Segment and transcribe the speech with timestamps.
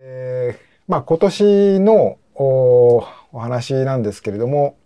[0.00, 4.76] えーまあ今年のお話なんですけれども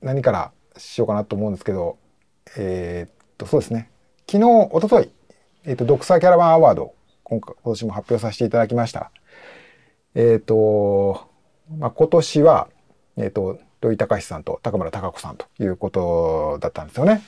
[0.00, 1.98] 何からしようかなと思うんですけど
[2.56, 3.90] えーっとそうですね。
[4.28, 5.10] 昨日一昨日
[5.66, 6.94] えーとドクサーキャラバンアワード
[7.24, 9.10] 今回今年も発表させていただきました。
[10.14, 11.26] えーっと
[11.78, 12.68] まあ今年は
[13.16, 17.20] えーと土井隆さんと高村貴子さんということだったんですよね。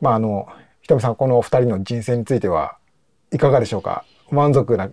[0.00, 0.46] まああの
[0.82, 2.76] ひとみさんこのお二人の人生については
[3.32, 4.04] いかがでしょうか？
[4.30, 4.90] 満足な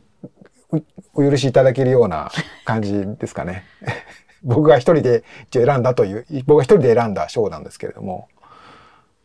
[1.13, 2.31] お許しいただけるような
[2.63, 3.65] 感じですかね。
[4.43, 8.29] 僕が一人で一応選んだという、僕が一人で選んだ賞なんですけれども。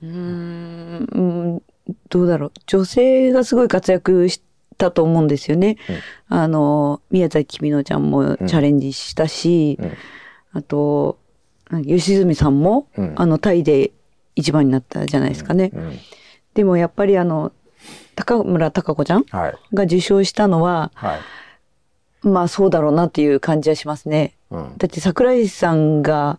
[0.03, 1.63] うん
[2.09, 4.43] どうだろう女性がすごい活躍し
[4.79, 5.77] たと思うんですよね。
[6.31, 9.93] うんあの宮崎みのちゃんもチャレンジしたし、うん
[10.53, 11.19] あと
[11.85, 13.91] 吉住さんも、うんあのタイで
[14.37, 15.71] 一番になったじゃないですかね。
[15.75, 15.99] うん
[16.55, 17.53] でもやっぱりあの
[18.15, 19.55] 高村貴子ちゃんはい。
[19.75, 21.21] が受賞したのははい。
[22.27, 24.35] まあそうだろうなっていう感じはしますね。
[24.51, 24.75] うん。
[24.79, 26.39] だって桜井さんが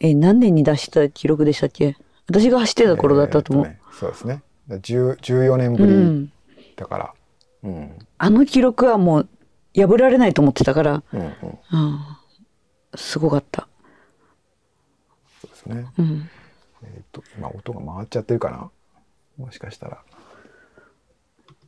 [0.00, 1.96] え何年に出した記録でしたっけ？
[2.28, 3.66] 私が走ってた頃だったと思う。
[3.66, 4.42] えーねそうですね。
[4.68, 6.32] 10 14年ぶりうん、
[6.76, 7.14] だから。
[7.62, 7.98] うん。
[8.18, 9.28] あの記録はもう
[9.74, 11.20] 破られないと思ってたから、うん。
[11.20, 11.28] うん。
[11.28, 12.00] うん、
[12.94, 13.68] すごかった。
[15.40, 15.86] そうですね。
[15.98, 16.30] うん、
[16.84, 18.70] えっ、と、今音が回っちゃってるかな？
[19.36, 19.98] もしかしたら。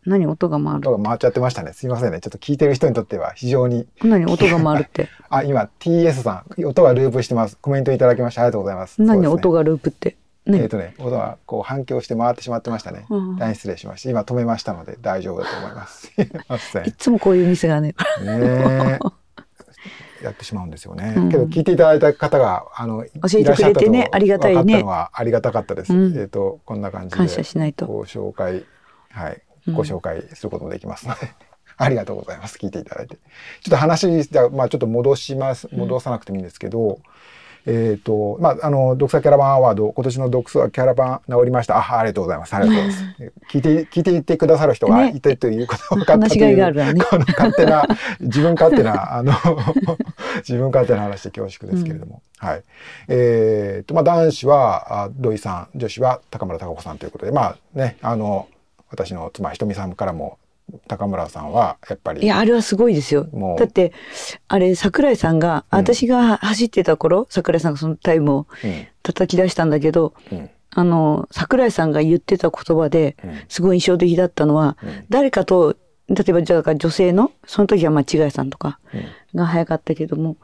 [0.06, 0.88] 何音が回る？
[0.88, 1.72] 音が回っちゃってましたね。
[1.72, 2.20] すいませんね。
[2.20, 3.86] ちょっと聞いてる人にとっては非常に。
[4.02, 5.08] 何音が回るって？
[5.28, 7.58] あ、今 TS さん、音がループしてます。
[7.60, 9.02] コメントいただきましてありがとうございます。
[9.02, 10.16] 何、ね音がループって？
[10.46, 13.06] ね、えっ、とね、音がこう反響して回ってしまってましたね。
[13.10, 14.10] うん大変失礼しました。
[14.10, 16.06] 今止めましたので大丈夫だと思います。
[16.14, 16.58] すいま
[16.96, 17.94] つもこういうミスがねね
[18.26, 18.98] え
[20.22, 21.14] やってしまうんですよね。
[21.16, 25.92] うんけど聞いていただいた方があの教えてくれてねいらっしゃったとありがたいね分かったのはありがたかったです。
[25.92, 28.64] うんえっ、とこんな感じで感謝しないとご紹介
[29.10, 31.20] はいうんご紹介することもできますので。
[31.78, 32.56] ありがとうございます。
[32.56, 33.16] 聞いていただいて。
[33.16, 33.20] ちょ
[33.68, 35.68] っと話、じゃあまあちょっと戻します。
[35.72, 37.00] 戻さなくてもいいんですけど、
[37.66, 41.76] えっ、と、まあ、あの、ドクサキャラバンアワード、今年のドクサキャラバン治りました。
[41.76, 42.54] あ、ありがとうございます。
[42.54, 43.32] ありがとうございます。
[43.50, 47.84] 聞いて、聞いていてくださる人がねいてということが分かったといいう、があるわねこの勝手な、
[48.20, 49.32] 自分勝手な、あの、
[50.46, 52.22] 自分勝手な話で恐縮ですけれども。
[52.38, 52.62] はい。
[53.08, 58.46] えっ、と、まあ、男子は、あ土井さん、女子は高村貴子さんということで、まあね、あの、
[58.90, 60.38] 私の妻、ひとみさんからも、
[60.88, 63.28] 高村さんは、やっぱり、いやあれはすごいですよ。
[63.32, 63.58] もう。
[63.58, 63.92] だって
[64.48, 65.78] あれ桜井さんが、うん。
[65.78, 73.40] 私が走ってた頃桜井さんがそのタイムをうん、叩き出したんだけどうん、あの桜井さんが言ってた言葉でうん。
[73.48, 75.04] すごい印象的だったのは、うん。
[75.08, 75.76] 誰かと
[76.08, 79.38] 例えばじゃあ女性のその時はまあ違いさんとかうん。
[79.38, 80.36] が早かったけども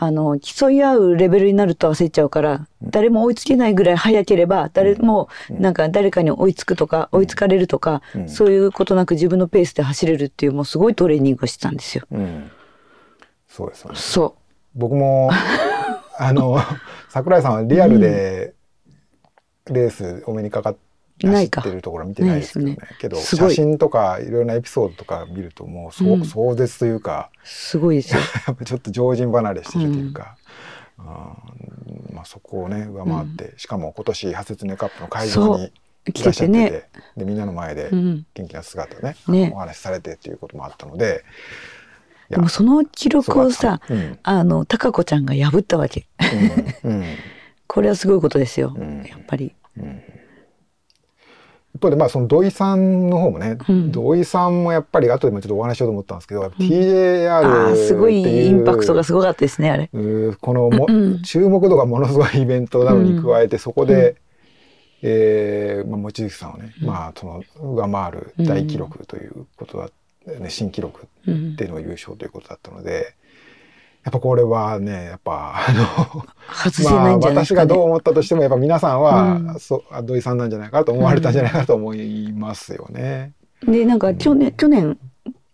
[0.00, 8.28] あの競い合うレベルになると焦っちゃうから、誰も追いつけないぐらい早ければ誰もなんか誰かに追いつくとか、追いつかれるとか、うん。
[8.28, 12.04] そういうことなく自分のペースで走れるっていうもうすごいトレーニングをしてたんですよ。
[12.12, 12.50] うん。
[13.48, 13.96] そうですよね。
[13.96, 14.36] そ
[14.74, 15.30] 僕も、
[16.16, 16.58] あの、
[17.08, 18.54] 桜井さんはリアルで、
[19.66, 20.76] レースお目にかかっ
[21.26, 22.72] 走ってるところ見てないですけどね。
[22.72, 22.78] ね。
[22.98, 26.24] けど、写真とかいろいろなエピソードとか見るともう、そううん。
[26.24, 28.20] 壮絶というか、うすごいですよ。
[28.64, 30.36] ちょっと常人離れしてるというか、
[30.98, 31.04] うん。
[32.14, 35.72] まあ、そこをね上回って、しかも今年ハセツネカップの会場に
[36.12, 36.88] 来いらってしててててね。
[37.16, 39.52] でみんなの前でうん、元気な姿ね,、ね。
[39.54, 41.24] お話しされてっていうこともあったので。
[42.30, 46.06] いでもその記録をさ、そうあの高子ちゃんが破ったわけ。
[46.84, 46.90] うん。
[46.90, 47.04] うん。
[47.66, 48.74] これはすごいことですよ。
[48.76, 49.02] うん。
[49.04, 49.54] やっぱり。
[51.78, 53.92] うん一方でまあその土井さんの方もね、うん。
[53.92, 56.48] 土井さんもやっぱり後でもちょっとお話ししようと思ったんですけど、うん。
[56.50, 59.88] TJR すごいインパクトがすごかったですねあれ。
[60.40, 64.16] このも、うん注目度がものすごいイベントなのに加えて、そこで、
[65.02, 66.88] えーまあ、望月さんをね、うん。
[66.88, 69.90] まあその上回る大記録ということだ、
[70.40, 71.56] ね新記録うん。
[71.56, 73.14] での優勝ということだったので
[74.08, 77.66] やっぱこれはねやっぱあの外せないんじゃないです私が。
[77.66, 83.34] どう思ったとしてもやっぱ皆さんは、うんそうあ土井さんなんじゃないかと思われたんじゃないかと思いますよね。
[83.66, 84.98] でなんか去年去年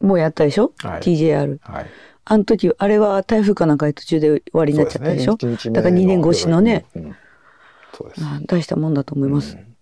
[0.00, 1.58] もやったでしょ、はい TJR。
[1.62, 1.86] はい、
[2.26, 5.36] あの時あれは台風かなんかで途中で終わりになっちゃったでしょ？
[5.36, 7.16] ねだから2年越しのね、うんうん
[7.96, 9.58] そうです、あ大したもんだと思いますう。
[9.58, 9.76] ん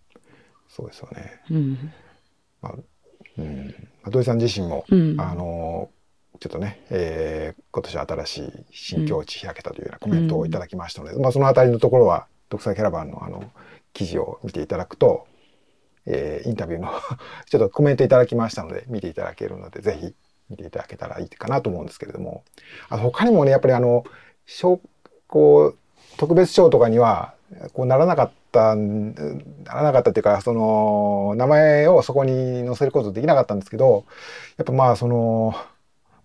[0.69, 1.41] そうですよね。
[1.51, 1.93] うん。
[2.63, 2.75] まあ
[3.39, 5.91] うん、まあ土井さん自身も、うんあの
[6.43, 13.45] ちょっとね、えー今年新しい新境地開けたというようなコメントをいただきましたので、まあそのあたりのところは独裁キャラバンのあの
[13.93, 15.27] 記事を見ていただくと
[16.07, 16.89] えー、インタビューの
[17.49, 20.15] ちょっとコメントいただきましたので見ていただけるのでぜひ
[20.51, 22.43] 見ていただけたらいいかなと思うんですけれども。
[22.89, 24.05] あの他にもねやっぱりあの
[25.29, 25.79] こう
[26.17, 27.35] 特別賞とかには
[27.73, 34.05] こうならなかったならなかったっていうかその名前をそこに載せることできなかったんですけど
[34.59, 35.55] やっぱまあその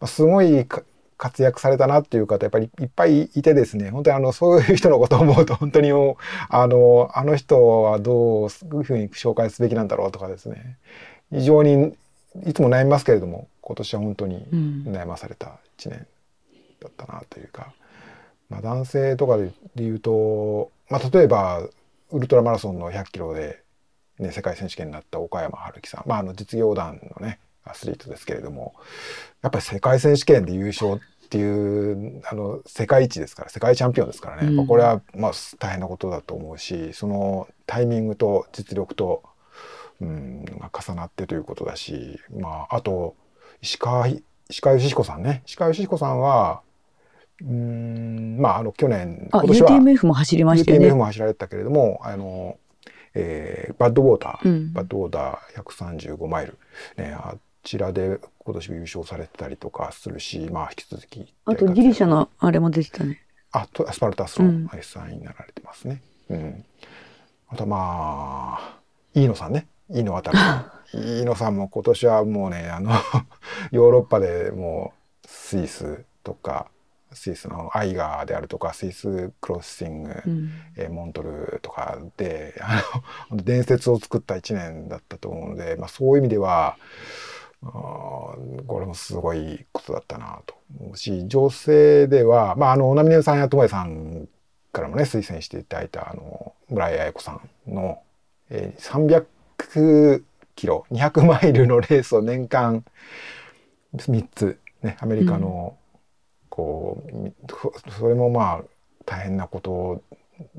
[0.06, 0.66] すごい
[1.18, 3.90] 活躍されたなっていう方やっぱりいっぱいいてですね。
[3.90, 5.92] 本当にあのそういう人のことを思うと本当に
[6.50, 8.50] あのあの人はどうい
[8.80, 10.78] うふうに紹介すべきなんだろうとかですね。
[11.32, 11.96] 非常に
[12.46, 14.46] いつも悩みますけれども今年は本当に
[14.86, 16.08] 悩まされた1年
[16.80, 17.74] だったなというか、
[18.50, 21.68] うん、まあ、男性とかで言うと、まあ、例えば
[22.12, 23.62] ウルトラマラソンの100キロで、
[24.20, 28.75] ね、世界選手権になった岡山春樹さん、まあ、あの実業団のねアスリートですけれども
[29.42, 39.24] やっぱり世界選手権で優勝っていうあの世界一ですから世界チャンピオンですからね、うん、これはまあ大変なことだと思うしそのタイミングと実力と、
[40.00, 43.16] うん、が重なってということだし、まあ、あと
[43.62, 44.08] 石川
[44.50, 45.44] 石川義彦さんね。
[45.46, 46.62] 石川義彦さんは
[47.42, 50.88] うんまああの去年今年は UTMF も走りましたよね。
[50.88, 52.58] UTMF も走られたけれどもあの、
[53.13, 56.58] えー、バッドウォーター、うん、バッドウォーター135マイル、
[56.98, 57.36] ね、あ
[57.68, 63.22] ちらで今年優勝されてたりとかするし、まあ、引き続きあとギリシャのあれも出てたね。
[63.52, 66.66] あとアスパルタスの S3 になられてますね、うん、うん、
[67.50, 68.80] あとまあ
[69.14, 69.68] 飯野さんね。
[69.90, 72.92] 飯野渡さん飯野さんも今年はもうねあの
[73.72, 74.94] ヨーロッパでも
[75.25, 76.68] うスイスとか
[77.12, 82.81] スイスのアイガーであるとかスイスクロッシング、うん、えモントルとかであ
[83.30, 86.78] の 伝説を作った1年だったと思うので、まあ、そういう意味では
[87.63, 87.69] あ
[88.68, 94.27] これもすごいことだったなと思うし女性では、まあ、あの波根さんや友恵さん
[94.71, 98.01] からもね推薦していただいたあの村井彩子さんの、
[98.50, 99.25] えー、
[99.57, 100.24] 300
[100.56, 102.83] キロ200マイルのレースを年間
[103.95, 105.77] 3つ、ね、アメリカの、
[106.50, 108.63] こうそれもまあ
[109.06, 110.03] 大変なことを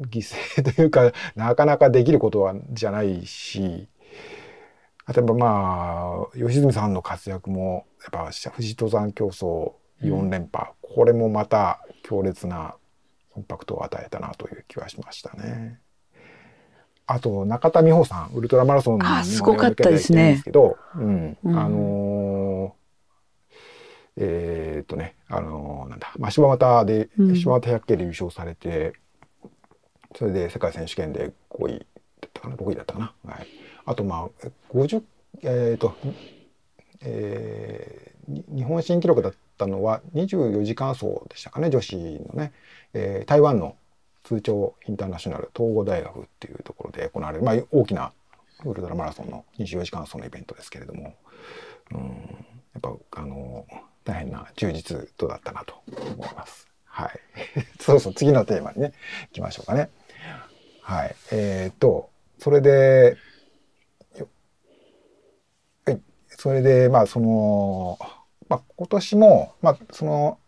[0.01, 3.89] 犠牲というかなかなかできることはじゃないし
[5.09, 9.73] 例えばまあ吉住さんの活躍もやっぱ富士登山競争
[10.03, 12.75] 4連覇、うん、これもまた強烈な
[13.37, 15.81] インパクトを与えたなという気はしましたね。
[17.07, 20.43] あと中田美穂さんウルトラマラソンにすごかったですね。
[20.45, 28.93] けど、うん、うん、あのー、えー、っとねあのー、なんだ、まあ、柴又で、柴又百景で優勝されて
[30.17, 31.87] それで世界選手権で5位
[32.21, 33.15] だったかな6位だったかな。
[33.25, 33.47] はい
[33.89, 35.03] あとまあ50
[35.43, 35.95] えっ、ー、と、
[37.01, 42.53] えー、日本新記録だったのは24時間走でしたかね女子のね、
[42.93, 43.77] えー、台湾の
[44.25, 48.13] 通帳インターナショナル東郷大学っていうところで行われる、まあ、大きな
[48.65, 51.15] ウルトラマラソンの24時間走のイベントですけれども、
[51.93, 51.99] うん、
[52.75, 53.65] やっぱあの
[54.05, 56.69] 大変な充実度だったなと思います。
[56.85, 57.11] はい。
[57.81, 58.93] そうそう、次のテーマにね、
[59.29, 59.91] 行きましょうかね。
[60.83, 61.15] はい。
[61.31, 63.17] えっ、ー、と、それで、
[66.39, 67.99] それで、まあ、その、
[68.49, 70.39] まあ、今年も、まあ、その、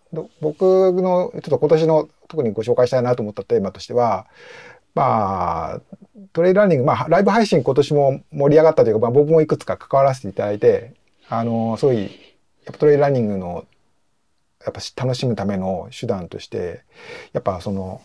[0.40, 4.28] 僕の、ちょっと今年の特にご紹介したいなと思ったテーマとしては、
[4.94, 5.80] まあ、
[6.32, 10.94] トレイルランニング、まあ、ライブ配信今年も盛り上がったというか、まあ、僕もいくつか関わらせていただいて、
[11.28, 12.10] あの、すごい、やっ
[12.66, 13.66] ぱトレイルランニングの、
[14.64, 16.84] やっぱ楽しむための手段として、
[17.32, 18.00] やっぱその、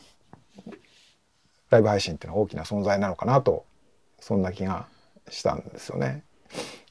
[1.70, 3.64] ライブ配信っていうのは大きな存在なのかなと、
[4.20, 4.88] そんな気が
[5.30, 6.24] したんですよね。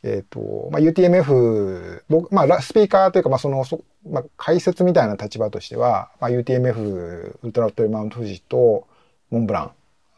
[0.05, 8.87] えっ、ー、と、まあ、UTMF、僕、まあ、スピーカーというか、まあ、その、そまあ、解説みたいな立場としては、まあ、UTMF、ウルトラトレマウント富士と、
[9.31, 9.73] モンブラン、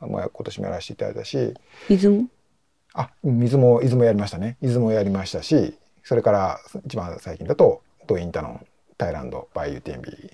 [0.09, 1.55] も今年もやらせていただいたし、
[1.89, 2.27] 出雲？
[2.95, 4.57] あ、水も、出雲やりましたね。
[4.61, 8.67] 出雲やりましたし、それから一番最近だと、ドインタノン、
[8.99, 10.33] タイランド、バイ UTMB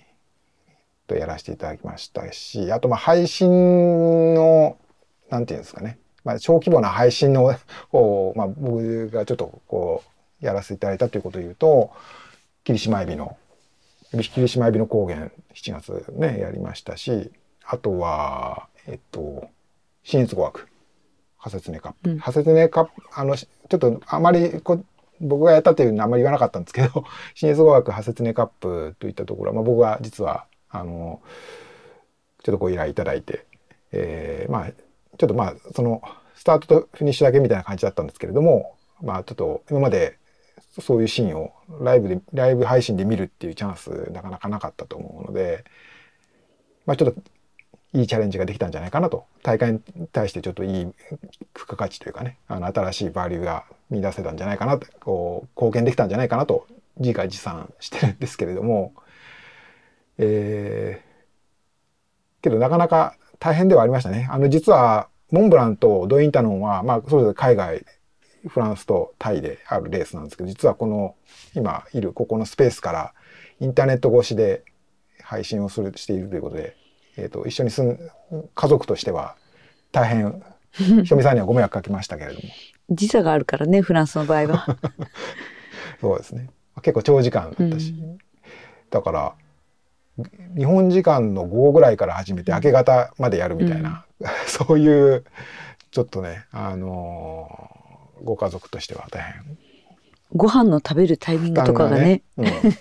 [1.07, 4.79] とやらせていただきましたし、あと、まあ、配信の、
[5.29, 5.99] なんていうんですかね。
[6.25, 7.55] まあ、小規模な配信の
[7.91, 10.03] 方を、まあ、僕がちょっとこ
[10.41, 11.91] うやらせていただいたということを言うと
[12.65, 13.37] 霧島エビの
[14.13, 17.31] 霧島エビの高原7月ねやりましたし
[17.65, 19.49] あとはえっと
[20.03, 20.69] 新越語学
[21.39, 24.85] ハセツネカップ、うん、ハセツネカップあのちょっとあまりこ
[25.21, 31.21] 僕がやったというのはあまり言わなかったんですけど 新越語学ハセツネカップといったところは、まあ、僕は実はあの
[32.43, 33.47] ちょっとご依頼いただいて、
[33.93, 34.71] えー、まあ
[35.19, 36.03] ちょっとまあその
[36.35, 40.19] スタートとフィニッシュだけみたいな感じだったんですけれどもまあちょっと今まで
[40.81, 45.65] そういうシーンをライブでライブ配信で見るっていうチャンスなかなかなかったと思うので
[46.87, 47.21] まあちょっと
[47.95, 49.27] いいチャレンジができたんじゃないかなと。
[49.43, 49.81] 大会に
[50.13, 50.87] 対してちょっといい
[51.55, 56.67] 付加価値というかねあの新しいバリューが見出せたんじゃないかなとこう貢献できたんじゃないかなと
[56.99, 58.95] 自画自賛してるんですけれども、
[60.19, 64.29] えー、けどなかなか大変ではありましたね。
[64.31, 67.85] あの実はモンブランとドインタノンは、まあ、それぞれ海外
[68.47, 71.17] フランスとタイであるレースなんですけど実はこの
[71.57, 73.15] 今いるここのスペースから
[73.59, 74.63] インターネット越しで
[75.21, 76.77] 配信をするしているということで、
[77.17, 79.35] えーと、一緒に住む家族としては
[79.91, 80.41] 大変
[81.03, 82.49] ひとみさんにはご迷惑かけましたけれども。
[82.91, 84.79] 時差があるからねフランスの場合は。
[86.01, 86.49] そうですね。
[86.83, 88.19] 結構長時間だったし、うん、
[88.89, 89.35] だから
[90.57, 95.25] 日本時間の午後ぐらいから始めて明け方までやるみたいな、うん、 そういう
[95.91, 99.59] ちょっとねあのー、ご家族としては大変。
[100.35, 102.23] ご飯の食べるタイミングとかがね、ね。
[102.39, 102.73] うん、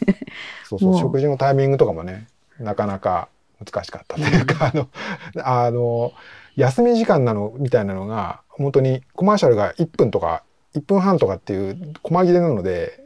[0.63, 0.99] そうそ う。
[0.99, 2.27] 食事のタイミングとかもね
[2.59, 3.27] なかなか
[3.59, 6.13] 難しかったというか、うん、あのあの
[6.55, 10.43] 休み時間なのみたいなのが本当にコマーシャルが1分とか
[10.75, 13.01] 1分半とかっていう細切れなので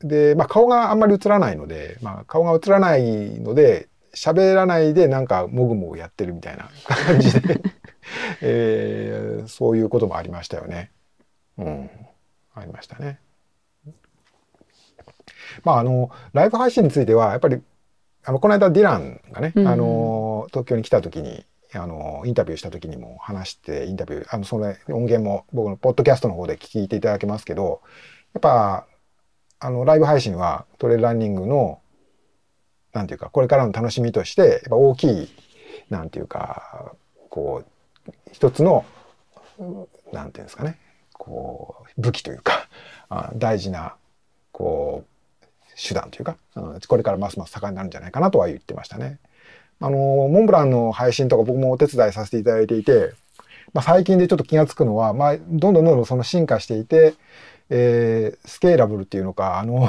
[0.00, 7.60] で、まあ、顔があんまり映らないので、まあ、顔が映らないので喋らないでなんかもぐもぐやってるみたいな 感じで
[8.40, 10.90] えー、そういうこともありましたよね。
[11.58, 11.90] うん、
[12.54, 13.18] ありましたね。
[15.64, 17.60] まああのライブ配信についてはやっぱり
[18.24, 27.80] あのこの間ディランがね、うん、あの東京に来た時にあのインタビューした時にも話してインタビューあのその音源も僕のポッドキャストの方で聞いていただけますけど
[28.34, 28.86] やっぱ
[29.58, 31.80] あの、ライブ配信はトレイルランニングの、
[32.92, 35.28] なんていうか、これからの楽しみとして、やっぱ大きい、
[35.90, 36.92] なんていうか、
[37.30, 38.84] こう、一つの、
[40.12, 40.78] なんていうんですかね、
[41.12, 42.68] こう、武器というか、
[43.08, 43.96] あ大事な、
[44.52, 45.16] こう、
[45.76, 49.18] 手段というか、うん、これからますます盛んになるんじゃないかなとは言ってましたね。
[49.80, 53.12] あの、モンブランの配信とか僕もお手伝いさせていただいていて、
[53.74, 57.14] まあ、最近でちょっと気がつくのは、まあ、どんどんどんどんその進化していて、
[57.70, 59.88] えー、スケーラブルっていうのか、あの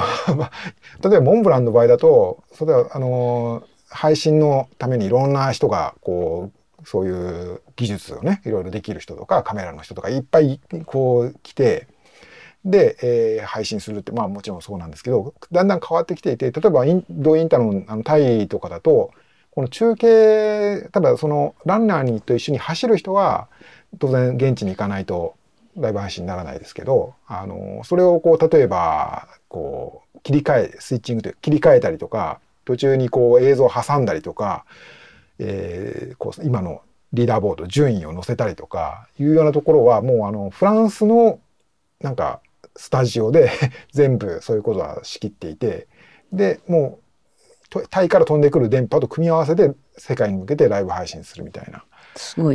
[1.02, 6.50] 例えばモンブランの場合だと、それは、あの、配信のためにいろんな人が、こ
[6.82, 11.86] う、そういう技術をね、いろいろできる人とか、カメラの人とかいっぱい、こう、来て、
[12.64, 19.12] で、えー、配信するって、まあもちろんそうなんですけど、だんだん変わってきていて、例えばインドインターのあのタイとかだと、
[19.52, 23.48] この中継、ただそのランナーにと一緒に走る人は、
[23.98, 25.34] 当然現地に行かないと
[25.80, 34.66] ライブ配信にならないですけど、あの、それをこう、例えば、こう、切り替え、スイッチングという切り替えたりとか、途中にこう映像を挟んだりとか、
[35.38, 36.82] えー、こう今の
[37.14, 41.40] リーダーボード順位を載せたりとかいうようなところはもうあのフランスの
[42.02, 42.42] なんか
[42.76, 43.50] スタジオで
[43.92, 45.86] 全部そういうことは仕切っていて
[46.30, 46.98] でも
[47.74, 51.84] うタイから飛んでくる電波と組み合わせて世界に向けてライブ配信するみたいな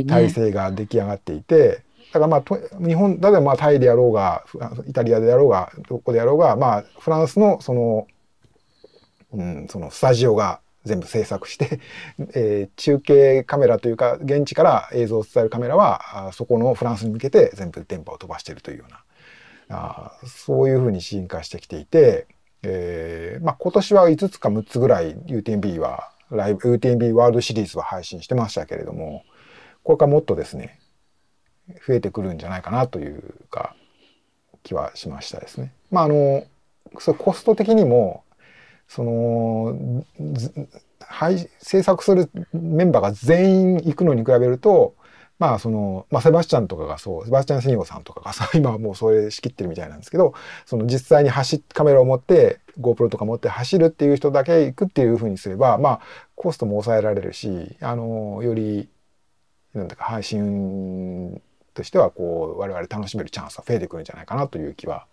[0.06, 1.83] 体制が出来上がっていて、
[2.14, 4.44] だからまあ日本例えばまあタイでやろうが
[4.86, 8.06] イタリアでやろうがどこでやろうがまあフランスのその,、
[9.32, 11.80] うん、そのスタジオが全部制作して、
[12.34, 19.02] えー、中継カメラというか現地から映像を伝えるカメラはあそこのフランスに向けて全部電波を飛ばしているというような
[19.70, 22.28] あそういうふうに進化してきていて、
[22.62, 29.24] えーまあ、今年は5つか6つぐらい UTMB はライブ UTMB ワールドシリーズは配信してましたけれども
[29.82, 30.78] これからもっとですね
[31.86, 33.74] 増えてくるんじゃないかなというか
[34.62, 35.72] 気はしましたですね。
[35.90, 36.44] まああの
[36.98, 38.24] そコスト的にも
[38.88, 40.04] その
[41.00, 44.94] はい制作するメンバーが全員行くのに比べると
[45.38, 56.00] まあその、まあ、セバスチャンとかがそうセバスチャン・セニゴさんとかがさ 今はもうそれ仕切ってるみたいなんですけどその実際に走カメラを持って GoPro とか持って走るっていう人だけ行くっていうふうにすればまあ
[56.34, 58.88] コストも抑えられるしあのより
[59.74, 61.42] なんだか配信
[61.74, 65.06] としてはこう我々楽しめるチャンスは増えてくるんじゃないかなという気は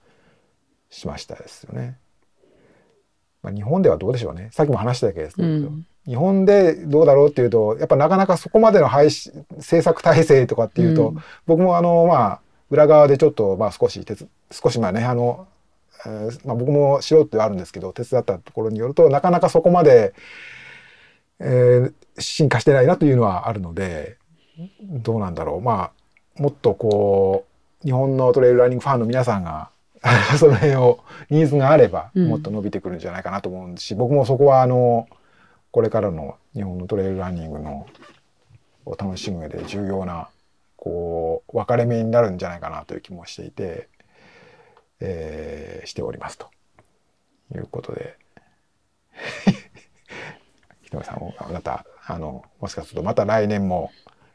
[0.89, 1.97] しましたですよね。
[3.41, 4.49] まあ、日本ではどうでしょうね。
[4.51, 14.05] さっきも話したけですけど、うん、日本でどうだろうっていうとやっぱなかなかそこまでの配信制作体制とかっていうと、うん、僕もあのまあ裏側でちょっとまあ少し
[14.51, 15.47] 少しまあねあの、
[16.05, 20.13] えー、まあ、僕も素人ではあるんですけど手伝ったところによるとなかなかそこまで、
[21.39, 24.17] えー、進化してないなというのはあるので
[24.81, 25.61] どうなんだろう。
[25.61, 26.00] まあ
[26.41, 27.45] もっとこ
[27.83, 29.69] う日本のトレイルランニングファンの皆さんが
[30.39, 35.07] その辺をニーズがあればもっと伸びてくるんじゃないかなと思うし、うん、僕もそこはあの
[35.69, 37.85] これからの日本のトレイルランニングの
[38.85, 40.29] を楽しむ上で重要な
[40.77, 43.87] こう分かれ目になるんじゃないかなという気もしていて、
[44.99, 46.47] えー、しておりますと。
[47.53, 48.17] いうことで。
[50.81, 53.91] ひとみさんまたあのもしかするとまた来年も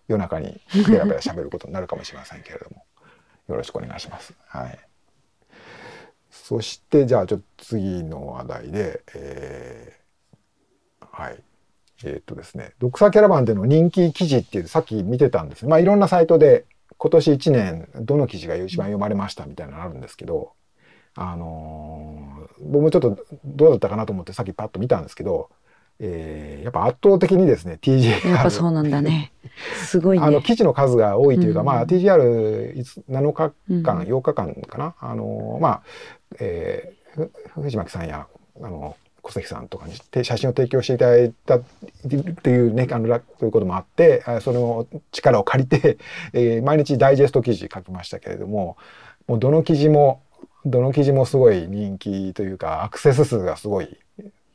[0.09, 2.85] 夜中にベラベラ喋ることになるかもしれませんけれども。
[3.49, 4.35] よろしくお願いします。
[4.47, 4.79] はい。
[6.31, 11.43] そしてじゃあちょっと次の話題で、えー、はい。
[12.05, 12.73] え、っとですね。
[12.81, 15.67] 読者キャラバンでの人気記事っていうさっき見てたんです。
[15.67, 16.67] まあいろんなサイトで
[16.99, 20.53] 今年1年どの記事が一番読まれましたみたいなのあるんですけど
[21.15, 25.51] あのー、僕もちょっとどうだったかなと思ってさっきパッと見たんですけど
[25.99, 29.33] えー、やっぱ圧倒的にですね TGR やっぱそうなんだね。
[29.87, 34.95] すごい、ね、あの記事の数が多いというか、うん、まあ TGR7 日間、うん、8日間かな。
[35.01, 35.83] あのまあ、
[36.41, 37.31] えー、
[37.63, 38.27] 藤巻さんや
[38.61, 41.63] あの小関さんとかに写真を提供していただいたっ
[42.43, 45.99] ていうねあのということもあってその力を借りて、
[46.33, 48.77] えー、毎日ダイジェスト記事書きましたけれども
[49.27, 50.21] もうどの記事も
[50.65, 53.99] どの記事もすごい人気というかアクセス数がすごい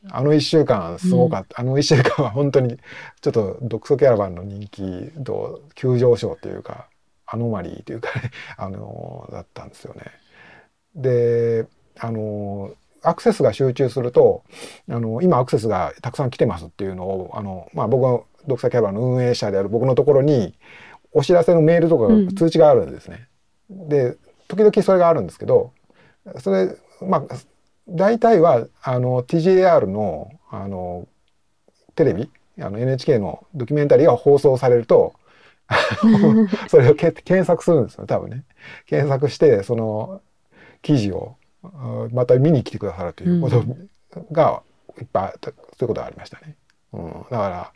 [0.10, 2.77] あの1週間すごかった、うん、あの1週間は本当に
[3.22, 6.88] ちょっと独ソキャラバンの人気度急上昇というか
[7.27, 10.01] アノマリーというか、ね、 あのだったんですよね。
[10.96, 11.67] で
[12.00, 12.72] あの
[13.03, 14.43] アクセスが集中すると
[14.89, 20.55] あの今アクセスがたくさん来てますっていうのをあの、まあ、僕は独ソキャラバンの運営者である僕のところに
[21.12, 23.27] お知らせのメールとか通知があるんですね。
[23.70, 24.17] うん、で
[24.48, 25.72] 時々それがあるんですけど
[26.39, 27.36] それまあ
[27.91, 31.07] 大体はあの TJR のあの
[31.95, 32.29] テレビ
[32.60, 35.13] あの NHK のドキュメンタリーが放送されると
[36.69, 38.43] それを検索するんですよ多分ね。
[38.86, 40.21] 検索してその
[40.81, 41.36] 記事を
[42.12, 43.63] また見に来てくださるということ
[44.31, 44.63] が
[45.00, 46.55] いっぱいそういうことがありましたね。
[46.93, 47.71] うん、だから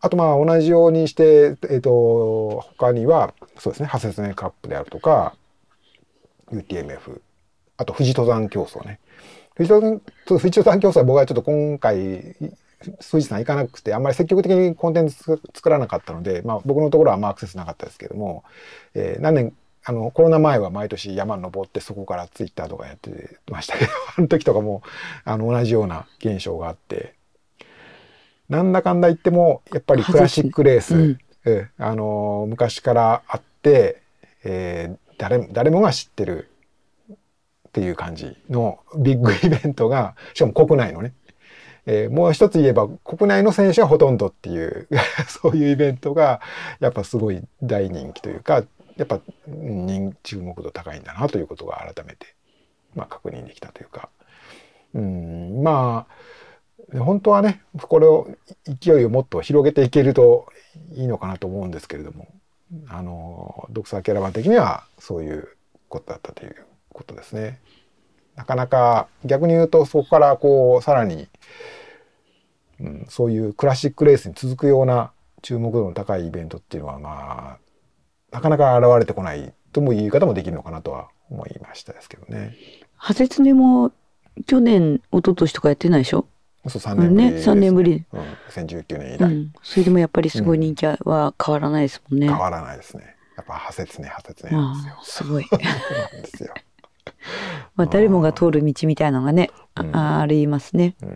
[0.00, 5.34] あとまあ同じようにして、えーと、他にはそうですね派切ねカップであるとか
[6.52, 7.20] UTMF
[7.76, 9.00] あと富士登山競争ね。
[9.58, 12.36] 富士登富士登山競争は僕はちょっと今回
[13.10, 18.44] 富士山行かなくてあんまり積極的にコンテンツ作らなかったので、まあ、僕のところはあんまアクセスなかったですけども、
[18.94, 19.52] えー、何年
[19.84, 24.82] あのコロナ前は毎年山登ってそこからツイッターとかやってましたけどあの時とかも
[25.24, 27.14] あの同じような現象があって
[28.48, 34.02] なんだかんだ言ってもやっぱりクラシックレース、うん、えあの昔からあって、
[34.44, 36.48] えー、誰誰もが知ってる
[37.68, 41.12] っていう感じのビッグイベントが しかも国内のね、
[41.86, 44.88] えー、もう一つ言えば国内の選手がほとんどっていう
[45.28, 46.40] そういうイベントが
[46.80, 48.64] やっぱすごい大人気というか
[48.96, 52.26] やっぱ人注目度高いんだなということが改めて、
[52.94, 54.08] まあ、確認できたというか。
[54.94, 58.28] うんまあ本当はねこれを
[58.80, 60.46] 勢いをもっと広げていけると
[60.94, 62.28] いいのかなと思うんですけれども
[62.88, 65.48] あのドクサーキャラバン的にはそういう
[65.88, 66.56] ことだったという
[66.98, 67.60] ことですね。
[68.36, 71.28] なかなか逆に言うとそこからこうさらに、
[72.80, 77.58] うん、そういうクラシックレースに続くような注目度の高いイベントっていうのはまあ
[78.30, 82.56] なかなか現れてこないとも言い方もできるのかなとは思いましたですけどね。
[82.96, 83.92] ハゼツネも
[84.46, 86.26] 去年一昨年とかやってないでしょ？
[86.68, 88.04] そう3年ぶり、ね、3年ぶり。
[88.12, 92.28] うん、2019年以来、うん、それでもやっぱりすごい人気は変わらないですもんね。
[92.28, 93.16] 変わらないですね。
[93.36, 94.52] やっぱハセツネハセツネ
[95.02, 95.44] すごい。
[95.44, 96.54] そうなんですよ。
[97.76, 100.94] まあ誰もが通る道みたいなのがね、うん、ありますね。
[101.02, 101.14] うん、ま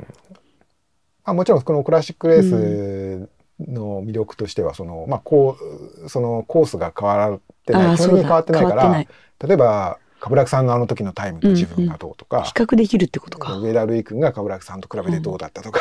[1.24, 3.28] あもちろんこのクラシックレース
[3.60, 5.56] の魅力としてはその、まあ、こ
[6.04, 9.06] うそのコースが変わってない基本的に変わってないから
[9.46, 12.42] 例えば冠城さんのあの時のタイムと自分がどうとか、うん。
[12.44, 13.56] うん、比較できるってことか。
[13.58, 15.80] 上田瑠衣君が冠城さんと比べてどうだったとか、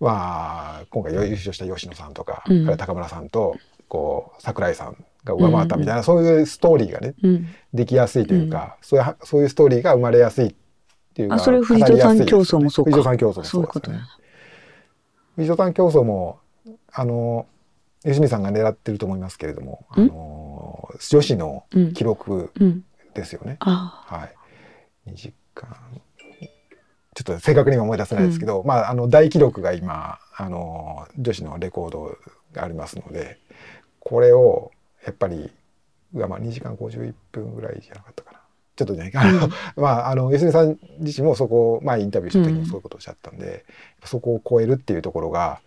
[0.00, 3.56] うん、まあ今回優勝した吉野さんとか、うん、高村さんと
[3.88, 10.54] こう櫻井さんが上回ったみたいな、うんうん、そういうストーリーがね、うん、できやすいというか、そういうそういうストーリーが生まれやすいっ
[11.14, 12.90] ていうかあそれ富士登山競争もそうか。
[12.90, 14.00] 富士登山競争もそうですね
[15.36, 16.38] 富士登山競争も
[16.92, 17.46] あの
[18.04, 22.52] 吉見さんが狙ってると思いますけれども、あの女子の記録
[23.14, 23.56] ですよね。
[23.60, 24.28] は
[25.06, 25.10] い。
[25.10, 25.76] 2時間。
[27.14, 32.16] ちょっと正確には思い出せないですけど、うん、まああの大記録が今あの女子のレコード
[32.52, 33.38] がありますので、
[34.00, 34.70] これを
[35.06, 35.50] やっぱり
[36.12, 38.40] まあ2時間51分ぐらいじゃなかったかな。
[38.76, 43.64] ちょっとね、あの、 まあ、あの、吉見さん自身もそこを、まあ、インタビューした時にそういうことをおっしゃったんで、
[44.02, 45.60] うん、そこを超えるっていうところが、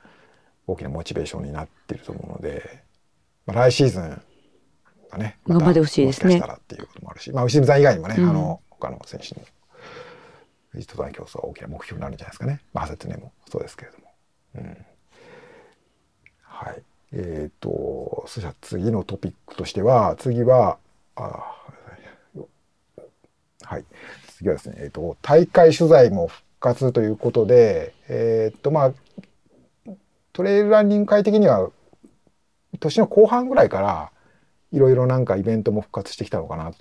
[0.67, 2.83] 大きなモチベーションになっていると思うので、
[3.47, 4.21] まあ、来シーズン
[5.09, 6.35] がね、頑張ってほしいですね。
[6.35, 9.47] もしかしたらっていうこともあるし、まあ、牛見さん以外にもね、うん、あの、他の選手にも、
[10.75, 12.61] 登山競争は大きな目標になるんじゃないですかね。
[12.73, 14.05] まあ、ハセツネもそうですけれども。
[14.55, 14.85] うん。
[16.43, 16.83] はい。
[17.11, 20.77] えっ、ー、と、そしたら次のトピックとしては、次は、
[21.15, 21.55] あ
[23.63, 23.85] はい。
[24.37, 28.93] 次はですね、えっ、ー、と、大会取材も復活ということで、えっ、ー、と、まあ、
[30.33, 31.69] トレイルランニング界的には
[32.79, 34.11] 年の後半ぐらいから
[34.71, 36.73] いろいろなんかイベントも復活してきたのかなっ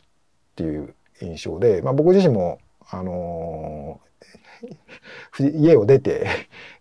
[0.54, 4.00] ていう印象で、まあ、僕自身も、あの、
[5.40, 6.26] 家を出て、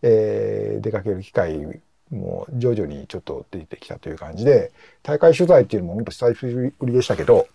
[0.02, 4.72] えー、出かける機会も徐々にちょっと出てきたという感じで
[5.04, 7.48] 大会取材っていうのも本当久しぶりでしたけど、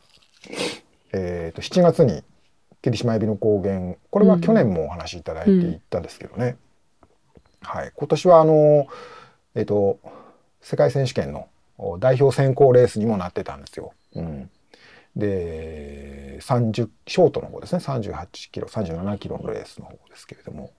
[1.12, 2.22] えー、と7月に
[2.82, 6.56] 霧島エビの高原これは去年もお話しいただいていったんですけどね、
[7.62, 8.86] うん、はい、今年はあの
[9.54, 9.98] えっ、ー、と
[10.60, 11.48] 世界選手権の
[11.98, 13.92] 代表選考レースにもなってたんですよ。
[14.14, 14.50] うん、
[15.16, 17.82] で30ショートの方ですね。
[17.84, 20.70] 38キロ37キロのレースの方ですけれども、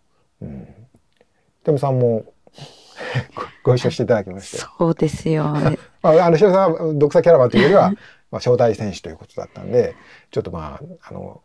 [0.41, 2.32] うん、さんも
[3.63, 4.57] ご一緒していただきまして。
[4.57, 7.93] そうですよ、ね、 まあ、あの白さんは独裁キャラバンというよりは
[8.31, 9.95] まあ、招待選手ということだったんで
[10.31, 11.41] ちょっとまああの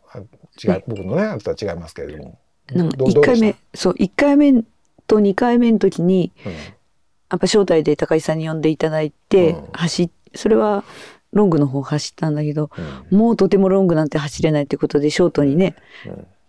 [0.63, 2.39] 違い僕のねあとは違いますけれども。
[2.71, 4.63] 1回目そう1回目
[5.07, 6.61] と2回目の時に、うん、やっ
[7.31, 10.85] ぱ招待で高井さんに呼んでいただいて、うん、走それは
[11.33, 12.71] ロングの方走ったんだけど、
[13.11, 15.77] うん、もうとてもロングなんて走れないってことでショートにね、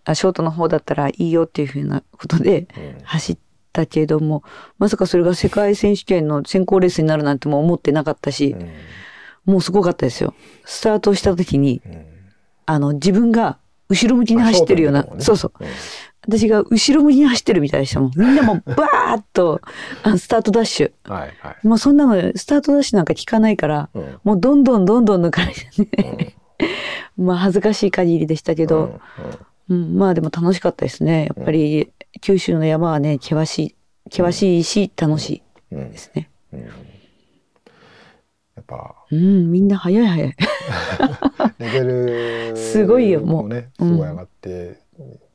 [0.06, 2.68] あショートの方だったらいいよっていうふうなことで
[3.04, 3.38] 走っ
[3.80, 4.44] たけども、
[4.78, 8.56] まさかそれが世界選手権の選考レースになるなんても思ってなかったし、
[9.46, 10.34] もうすごかったですよ。
[10.66, 12.06] スタートした時に、うん、
[12.66, 13.58] あの、自分が
[13.90, 15.68] 後ろ向きに走ってるような、ね、そうそう、うん、
[16.28, 18.12] 私が後ろ向きに走ってるみたいでしたもん。
[18.16, 19.62] みんなも バーッと、
[20.04, 20.92] あスタートダッシュ。
[21.12, 25.70] はいはい、もうそんなの、スタートダッシュなんか聞かないから、うん、もうどんどんどんどん抜かれて
[26.02, 26.36] ね。
[27.18, 29.00] まあ恥ずかしい限りでしたけど、
[29.70, 31.32] うん、まあでも楽しかったですね。
[31.36, 33.76] やっぱり九州の山はね、険しい、
[34.10, 36.30] 険しいし楽しいですね。
[38.56, 40.36] やっぱ、うん、みんな早い早い。
[41.60, 41.80] レベ
[42.52, 43.48] ル、すごいよもう。
[43.48, 44.80] ねすごい上がって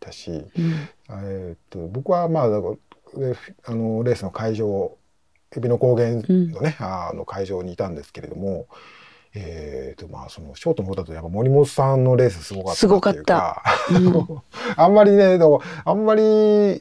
[0.01, 0.47] たし、うん、
[1.09, 2.77] えっと僕はまあだから
[3.65, 4.97] あのレースの会場
[5.57, 8.67] エビの高原のね、うん、あの会場にいたんですけれども。
[9.37, 13.63] えーとまあ、そのショートの方だとやっぱ森本さんのレースすごかったすごかった。
[13.91, 14.43] うん、
[14.77, 16.81] あんまりねでもあんまり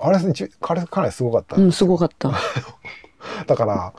[0.00, 0.18] あれ
[0.60, 2.32] かかなりすごかった、うん、すごかった
[3.46, 3.92] だから、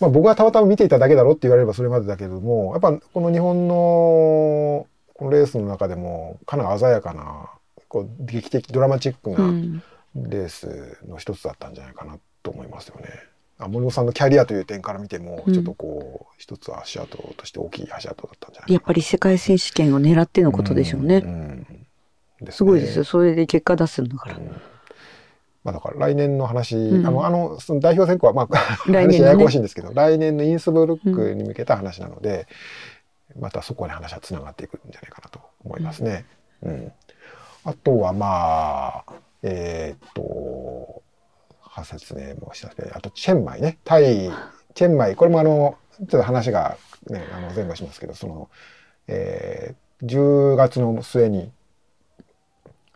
[0.00, 7.50] まあ、僕はたまたま見ていただけだろって言われればそれまでだけれどもやっぱこの日本のこのレースの中でもかなり鮮やかな
[7.88, 9.36] こう劇的ドラマチックな
[10.14, 13.04] レースの一つだったんじゃないかなと思いますよね。
[13.06, 13.10] うん、
[13.58, 18.72] 森本さんのキャリアという点から見ても、ちょっとこう一つ足跡として大きい足跡だったんじゃないか。
[18.72, 21.18] やっぱり世界選手権を狙ってのことでしょうね。
[21.18, 21.86] うん
[22.40, 23.04] うん、すごいですよ。
[23.04, 24.38] それで結果出すんだから。
[25.62, 32.46] まあ、だから来年の話、うん、あのあのその代表選考はまあ 話ややこしいんですけど、来年のインスブルックに向けた話なので、
[33.34, 36.26] うん、またそこに話はつながっていくんじゃないかなと思いますね。
[36.62, 36.92] うん、
[37.64, 39.12] あとはまあ
[39.42, 40.22] えー、っと
[41.82, 43.78] 説明もしたあとチェンマイね。
[43.84, 44.30] タイ
[44.74, 45.16] チェンマイ。
[45.16, 46.76] これもあのちょっと話が、
[47.08, 48.50] ね、あの前後しますけどその、
[49.08, 51.50] えー、10月の末に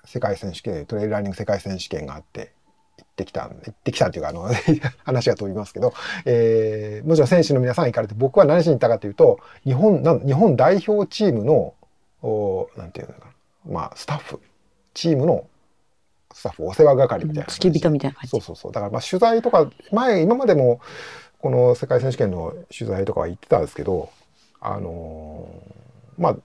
[0.04, 2.52] 世界選手権トレイルランニング世界選手権があって
[2.98, 4.48] 行ってきた、行ってきたっていうか、あの
[5.04, 5.92] 話が飛びますけど、
[6.24, 11.74] えー、もちろん選手の皆さん行かれて、僕は何しに行ったかというと、日本、な日本代表チームの、
[12.22, 14.40] おなんていうのかな、まあ、スタッフ、
[14.94, 15.46] チームの
[16.32, 18.30] スタッフ、お世話係みたいな、付き人みたいな感じ。
[18.30, 18.72] そうそうそう。
[18.72, 20.80] だから、まあ、取材とか、前、今までも、
[21.40, 24.10] この世界選手権の取材とかは行ってたんですけど、
[24.60, 26.36] あのー、まあ、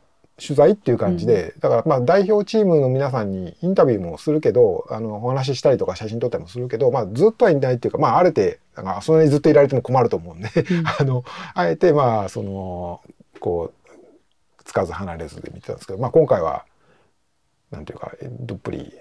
[0.41, 13.01] 取材っていう感じで、うん、だからまあ代表チームの皆さんにインタビューもするけどあのお話ししたりとか写真撮ったりもするけど、まあ、ずっとはいないっていうかまああれてなんかそんなにずっといられても困ると思うんで、うん、 あのあえてまあその
[13.39, 13.71] こ
[14.59, 16.65] うつかず離れずで見てたんですけど、まあ、今回は
[17.69, 18.91] なんていうかどっぷり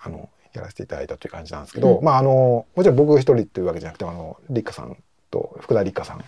[0.00, 4.96] あのやらせていただいたという感じなんですけど、うん、まああのもちろん僕一人っていうわけじゃなくてあの立花さん
[5.30, 6.24] と福田立花さん。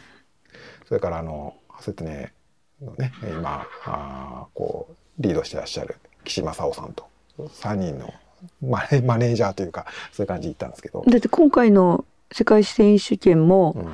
[0.87, 2.29] それからあの説明
[2.83, 7.07] のね今あこうリードしてらっしゃる岸正夫さんと
[7.39, 8.13] 3人の
[8.63, 11.05] マネマネージャーというかそういう感じで行ったんですけど。
[11.07, 13.91] だって今回の世界選手権も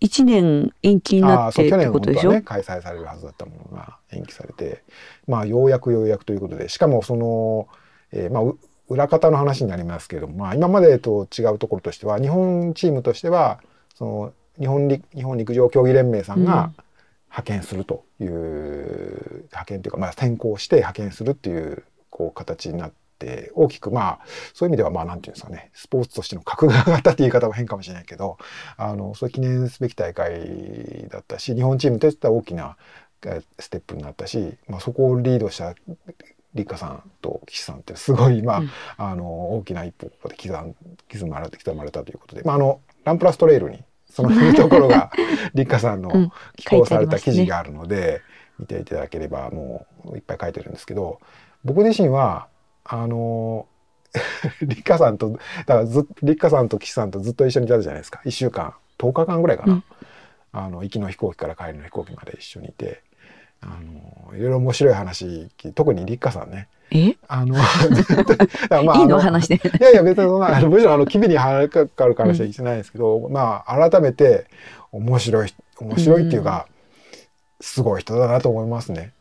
[0.00, 4.82] 1年延期になってってことでしょ、ね、開催されるはずだったものが延期されて
[5.26, 7.68] まあようやくようやくということでしかもその、
[8.12, 8.54] えー、まあ
[8.88, 13.60] 裏方の話になりますけれども、まあ、今までと違うところとしては日本チームとしては
[13.94, 16.84] その日本日本陸上競技連盟さんが、うん。
[17.28, 24.18] 派遣するという派遣というか、まあ、転校して派遣するっていうこう形になって大きくまあ
[24.54, 28.38] そういう意味ではまあなんていうんですかねスポーツとしての格が上がったっていう言い方は変かもしれないけど
[28.76, 32.76] あのそういう記念すべき大会だったし日本チームとしては大きな
[33.58, 35.74] ステップになったし、まあ、そこをリードした
[36.54, 40.74] 立花さんと岸さんってすごい、まあ、うん、あの大きな一歩で刻ん
[41.10, 45.10] 刻まれて刻まれたということで、まあ、あのランプラストレイルにそのいうところが
[45.54, 48.22] 立花さんの寄稿された記事があるので、
[48.58, 51.20] 見ていただければもういっぱい書いてるんですけど
[51.64, 52.48] 僕自身は
[52.84, 53.66] あの
[54.62, 58.20] 立花さんとだからず立花さんと岸さんとずっと一緒にいたじゃないですか。
[58.24, 59.84] 1週間10日間ぐらいかな、うん、
[60.52, 63.02] あの行きの飛行機から帰りの飛行機まで一緒にいて
[63.60, 66.68] あのいろいろ面白い話特に立花さんね。
[66.90, 67.16] え？
[67.28, 67.54] あの、
[68.84, 69.56] まあ、いいの話で。
[69.56, 74.46] いやいや、別にそんな、あの、むしろあの、機微にかかる話は言ってないですけど、うん、まあ、改めて、
[74.90, 76.74] 面白い、面白いっていうか、うん、
[77.60, 79.12] すごい人だなと思いますね。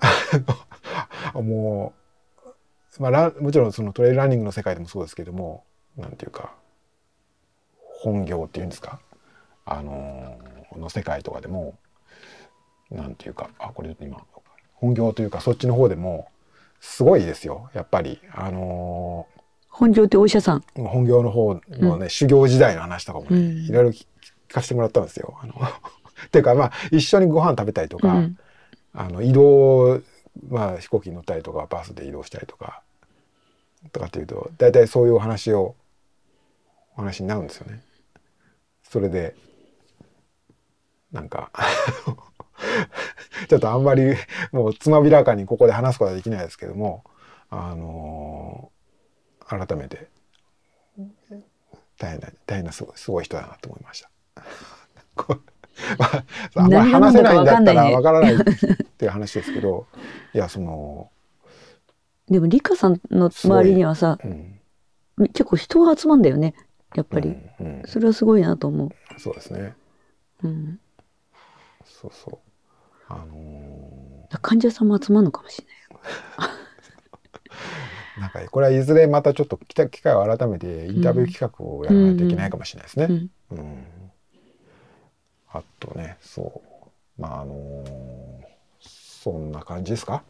[1.32, 1.94] も
[2.98, 5.64] う、まあ、もちろんそのトレイルランニングの世界でもそうですけども、
[5.96, 6.52] なんていうか、
[7.78, 9.00] 本業っていうんですか、
[9.64, 10.38] あの
[10.76, 11.78] の世界とかでも、
[12.90, 14.24] なんていうか、あ、これ今、
[14.74, 16.28] 本業というか、そっちの方でも、
[16.84, 17.70] すごいですよ。
[17.72, 20.64] やっぱりあのー、本業ってお医者さん？
[20.76, 24.06] 本業の方のね、うん、修行時代の話とかもね、うん、いろいろ聞
[24.48, 25.34] かせてもらったんですよ。
[25.42, 25.54] あの
[26.26, 28.38] っていうかまあ一緒にご飯食べたりとか、うん、
[28.92, 30.02] あの移動
[30.48, 32.82] まあ飛行機に乗ったりとかバスで移動したりとか
[33.90, 35.74] とかっていうと大体そういうお話を
[36.96, 37.82] お話になるんですよね。
[38.82, 39.34] それで
[41.12, 41.50] なんか
[43.48, 44.14] ちょっとあんまり
[44.52, 47.04] もうつまびらかにここで話すことはできないですけども、
[47.50, 50.08] あのー、改めて。
[51.98, 54.10] 大変な大変なすごいすごい人だなと思いました。
[55.98, 56.24] まあ、
[56.56, 58.38] あんまり話せないんだったらわからないっ
[58.96, 59.86] ていう話ですけど
[60.32, 61.10] いやその
[62.28, 64.60] でもリカさんの周りにはさ、うん、
[65.28, 66.54] 結構人が集まんだよね
[66.94, 68.90] やっぱり、うんうん、それはすごいなと思う。
[69.18, 69.74] そうですね。
[70.44, 70.80] うん。
[71.84, 72.43] そうそう
[73.08, 75.74] あのー、患者さんも集まるのかもしれない。
[78.20, 83.06] なんかこれはいずれまたちょっと機会を改めてインタビュー企画をやらないといけないかもしれないですね。
[83.06, 83.84] うん、うん、
[85.50, 86.62] あとねそ
[87.18, 88.44] うまああのー、
[88.80, 90.22] そんな感じですか？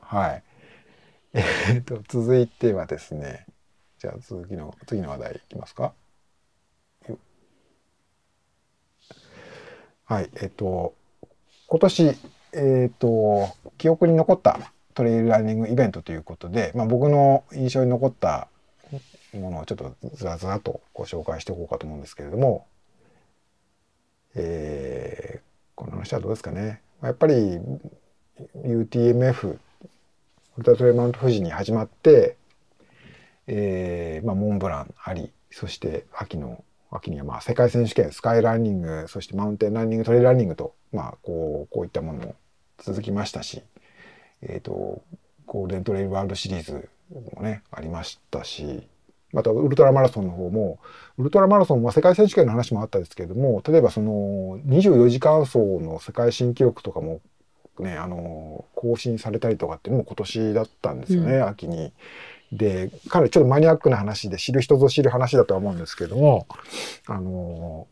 [0.00, 0.42] はい。
[1.32, 3.46] えー、っと続いてはですね
[3.98, 5.92] じゃあ続きの次の話題いきますか？
[10.04, 10.94] はい、えっと
[11.68, 13.48] 今年、えっ、ー、と、
[13.78, 14.58] 記憶に残った
[14.94, 18.48] トレイルランニングイベントということで、まあ、僕の印象に残った
[19.34, 22.66] ものをちょっとずらずらとご紹介しておこうかと思うんですけれども、
[24.34, 25.40] えー、
[25.74, 26.80] この話はどうですかね。
[27.02, 27.58] やっぱり
[28.64, 29.58] UTMF、ウ
[30.58, 32.36] ルトラトレイマント富士に始まって、
[33.46, 42.34] えーまあ、モンブランあり、そして秋の秋にはまあ世界選手権スカイランニングそしてマウンテンランニングトレイルランニングと、まあ、こうこういったものも
[42.78, 43.62] 続きましたし、
[44.42, 45.02] えーと、
[45.46, 48.86] ゴールデントレイルワールドシリーズもねありましたし
[49.32, 50.78] またウルトラマラソンの方も
[51.18, 57.20] ウルトラマラソンは世界選手権の話もあったですけれども例えばその24時間走の世界新記録とかも
[57.78, 61.92] ねあの更新されたりとかっていうのも今年だったんですよね、うん、秋に。
[62.56, 66.46] で、かなりちょっとマニアックな話で知る人ぞ知る話だとは思うんですけども、
[67.06, 67.86] あの、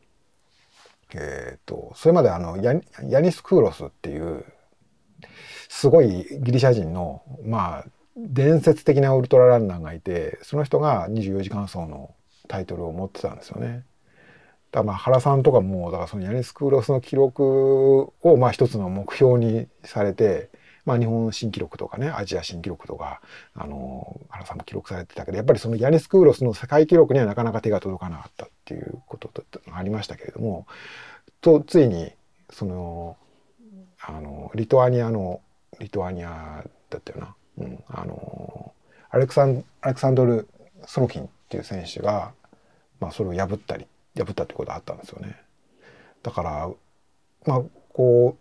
[1.14, 2.74] えっ、ー、と、それまであのヤ、
[3.08, 4.44] ヤニス・クーロスっていう、
[5.68, 7.84] すごいギリシャ人の、まあ、
[8.16, 12.14] 伝説的なウルトラランナーがいて、その人が24時間走の
[12.48, 13.84] タイトルを持ってたんですよね。
[14.70, 20.50] だまあ原さんとかも、だからそのヤニス・クーロスの記録をまあ一つの目標にされて、
[20.84, 23.20] まあ、日本新記録とかねアジア新記録とか
[23.54, 29.30] あの原さんも記録されてたけどやっぱりそのヤニス・クーロスの世界記録にはなかなか手が届かなかったっていうこと
[29.70, 30.66] がありましたけれども
[31.40, 32.12] とついに
[32.50, 33.16] その
[34.00, 35.40] あのリトアニアの
[35.80, 38.72] リトアニアだったよな、うん、あの
[39.10, 40.48] アレクサンアレクサンドル・
[40.86, 42.32] ソロキンっていう選手が、
[43.00, 45.36] まあ、それを破ったり破ったってことがあったんですよね。
[46.22, 46.70] だから
[47.46, 48.36] まあこ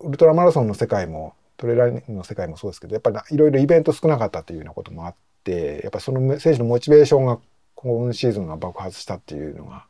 [0.00, 5.14] うウルトラマラソンの世界もトレーラーの世界もそうですけどやっぱりいろいろイベント少なかったっていうようなこともあっ
[5.44, 7.38] てやっぱその選手のモチベーションが
[7.74, 9.86] 今シーズンが爆発したっていうのが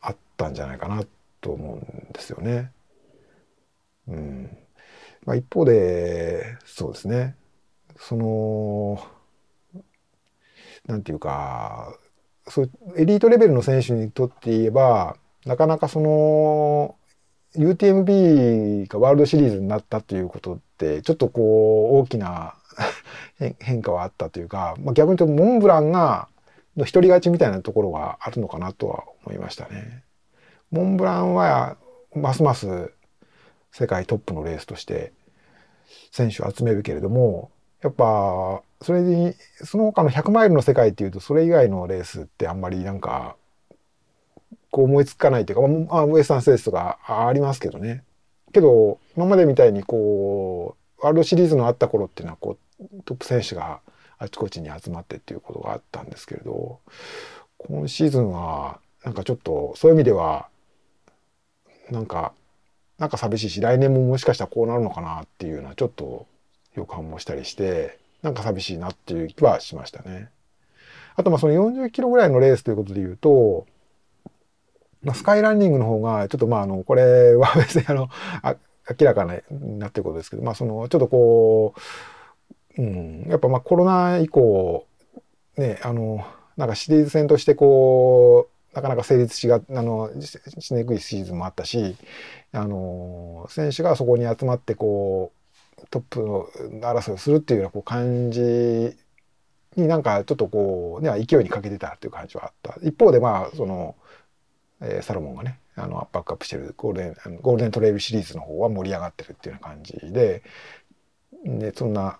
[0.00, 1.04] あったんじゃないかな
[1.40, 2.72] と思うんですよね。
[4.08, 4.56] うん
[5.24, 7.34] まあ、一方でそうですね
[7.98, 9.04] その
[10.86, 11.98] なんていうか
[12.48, 16.96] そうエリートレベルの選手にとって言えばなかなかその
[17.56, 22.54] UTMB がワールドシリーズになったということってちょっとこう大きな
[23.60, 26.28] 変化はあったというか、まあ、逆に言うとモンブランが
[26.76, 30.02] の独り勝ちみたいなところがあるのかなとは思いましたね。
[30.70, 31.76] モンブランは
[32.14, 32.92] ますます
[33.72, 35.12] 世界トップのレースとして
[36.10, 37.50] 選手を集めるけれども
[37.82, 43.36] やっぱそれにその他の100マイルの世界っていうとそれ以外のレースってあんまりなんか
[44.76, 48.04] こう思いつかないというか、まあ、ウエスタンステースとかありますけどね。
[48.52, 53.80] けど、今までみたいにこう、ワールドシリーズのあった頃っていうのは、こう、トップ選手が
[54.18, 56.80] あちこちに集まってっていうことがあったんですけれど、
[57.56, 60.48] 今シーズンは、なんかちょっと、そういう意味では、
[61.90, 62.34] なんか、
[62.98, 66.26] なんか寂しいし、来年ももしかしたらこうなるのかなっていうような、ちょっと
[66.74, 70.28] 予感もしたりして、なんか寂しいなっていう気はしましたね。
[71.14, 73.66] あと、まあその40キロぐらいのレースということで言うと、
[75.06, 78.08] まあ、スカイランニングの方が、ちょっとまあ、あの、これは 別にあの、
[78.42, 78.56] あ
[78.90, 81.74] 明らかになってることですけど、まあ、その、ちょっとこ
[82.76, 84.84] う、うん、やっぱまあコロナ以降、
[85.56, 86.24] ね、あの、
[86.56, 91.96] なんかシリーズ戦としてこう、なかなか成立しが、あの、しにくいシーズンもあったし、
[92.52, 95.32] あの、選手がそこに集まってこ
[95.78, 96.48] う、トップの
[96.80, 98.40] 争いをするっていうようなこう感じ
[99.76, 102.78] になんかちょっとこう、ね、勢いに欠けてたっていう感じはあった。
[102.82, 103.94] 一方でまあ、その、
[104.80, 110.42] えー、サロモンがねあのバックアップしてるゴールデンゴールデントレイルシリーズの方は盛り上がってるっていうような感じで
[111.44, 112.18] でそんな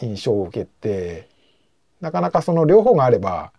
[0.00, 1.28] 印象を受けて
[2.00, 3.52] なかなかその両方があれば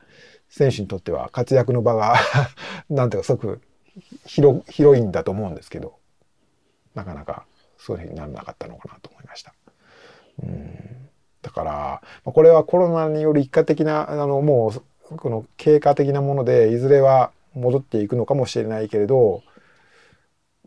[0.49, 2.15] 選手にとっては活躍の場が
[2.89, 3.61] なんていうかすごく
[4.25, 5.95] 広広いんだと思うんですけど
[6.95, 7.45] なかなか
[7.77, 9.53] そういうふうにならなかったのかなと思いました。
[10.43, 11.09] うん
[11.41, 14.71] だからこれはコロナによる一過的なあのも
[15.11, 19.43] うこの経過的なものでいずれは戻っていくのかもしれないけれど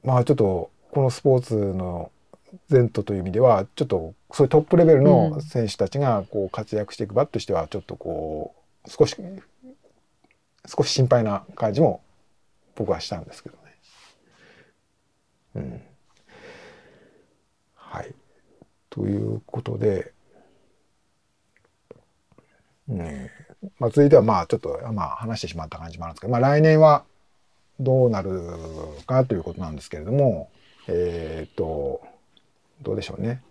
[0.04, 2.10] まあちょっとこのスポーツの
[2.70, 8.54] 前途という意味ではちょっとそういうトップレベルの選手たちがこう活躍していく場としてはちょっとこ
[8.86, 9.16] う少し
[10.66, 12.02] 少し心配な感じも
[12.74, 13.62] 僕はしたんですけどね。
[15.56, 15.82] うん、
[17.74, 18.14] はい。
[18.90, 20.12] ということで、
[22.88, 23.30] ね、
[23.78, 27.04] まあ、続いてはまあちょっと、まあ、話してしまった感じもあるんですけど、まあ、来年は
[27.80, 28.42] どうなる
[29.06, 30.50] かということなんですけれども
[30.88, 32.00] えっ、と
[32.82, 33.42] どうでしょうね。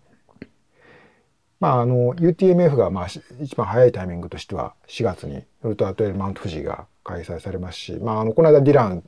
[1.60, 3.08] まあ、あの UTMF がまあ
[3.42, 9.04] 一番早いタイミングとしては4月にウルトラトレイルマウント富士が開催されますし、まあ、あのこの間ディラン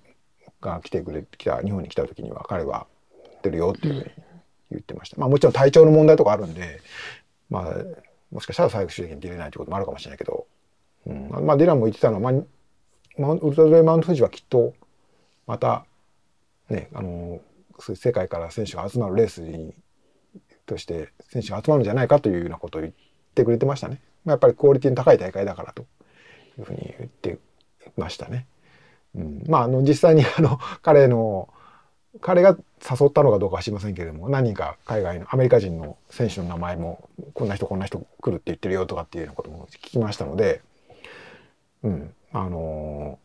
[0.61, 2.87] が来てくれ来た日本に来た時には彼は
[3.43, 4.11] 出るよっていうふうに
[4.71, 5.17] 言ってました。
[5.17, 6.81] まあ、もちろん体調の問題とかあるんで、
[7.49, 7.75] まあ、
[8.31, 10.47] もしかしたら最終的に出れないということもあるかもしれないけど、
[11.07, 12.31] うん、まあディランも言ってたのは、
[13.17, 14.73] まあ、ウルトラドレマウント富士はきっと
[15.47, 15.85] また
[16.69, 17.39] ねあの
[17.79, 19.73] 世界から選手が集まるレースに
[20.65, 22.93] として選手が集まるんじゃないかというようなことを言っ
[23.33, 24.01] てくれてましたね。
[24.25, 25.83] まあ、やっぱりクオリティの高い大会だからと
[26.59, 27.39] いうふうに言って
[27.95, 28.45] ましたね。
[29.15, 31.49] うん、まああの実際にあの 彼の
[32.19, 40.61] 彼が誘ったのかどうかは知りませんけれども何人か海外のアメリカ人の選手の名前もこんな人こんな人来るって言ってるよとかっていうようなことも聞きましたので、
[41.87, 43.19] うん、あの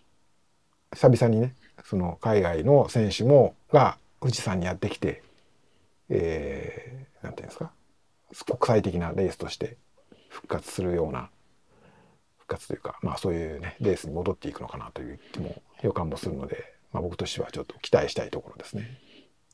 [0.92, 5.22] ー、久々にねその海外の選手もが富士山にやってきて、
[6.08, 7.72] えー、なんていうんですか？
[8.46, 9.76] 国際的なレースとして
[10.28, 11.28] 復活するような
[12.38, 18.98] 復活というかまあそういうねレースに戻っていくのかなという気も予感もするのでまあ、僕としてはちょっと期待したいところですね。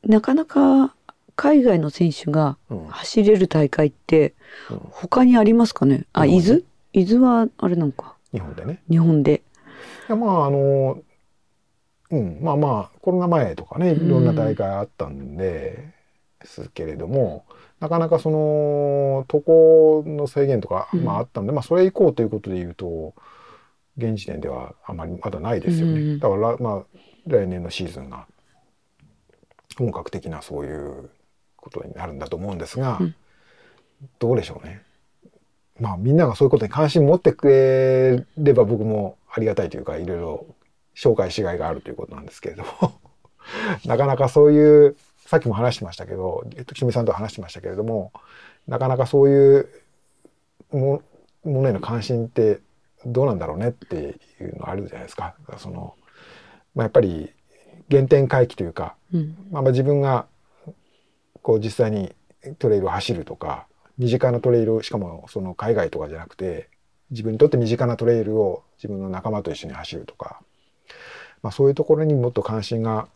[0.02, 0.92] なかなか
[1.36, 2.56] 海外の選手が
[2.88, 4.34] 走れる大会って
[4.90, 6.62] 他にありますかね、うん、あ、伊豆？
[6.94, 8.16] 伊豆はあれなんか。
[8.32, 8.82] 日本でね。
[8.90, 9.42] 日本で。
[10.08, 10.98] いやまああの、
[12.10, 15.94] うん、まあまあコロナ前とかねいろんな大会あったんで、
[16.44, 17.44] すけれども、
[17.80, 23.14] なかなかその渡航の制限とか、まああったんで、うん、まあそれ以降ということで言うと
[23.96, 25.92] 現時点ではあまりまだないですよね。
[25.92, 28.26] うん、だからまあ来年のシーズンが
[29.76, 31.10] 本格的なそういう
[31.56, 33.14] ことになるんだと思うんですが、うん、
[34.18, 34.82] どうでしょうね。
[35.80, 40.46] まあみんながそういうことに関心持ってくれれば僕もありがたいというかいろいろ
[40.96, 42.98] 紹介しがいがあるということなんですけれども
[43.86, 48.12] なかなかそういうさっきも話してましたけど木みさんと話してましたけれども
[48.66, 49.68] なかなかそういう
[50.72, 51.02] も
[51.44, 52.60] ものへの関心って
[53.06, 55.34] どうなんだろうねっていうのあるじゃないですか。
[55.56, 55.94] その
[56.74, 57.32] まあ、やっぱり
[57.90, 60.26] 原点回帰というか、うん、まあ、自分が
[61.42, 62.14] こう実際に
[62.58, 63.66] トレイルを走るとか
[63.98, 66.68] 身近なトレイルしかもその海外とかじゃなくて
[67.10, 70.40] 自分にとって身近なトレイルを自分の仲間と一緒に走るとか、
[71.42, 73.08] まあ、そういうところにもっと関心が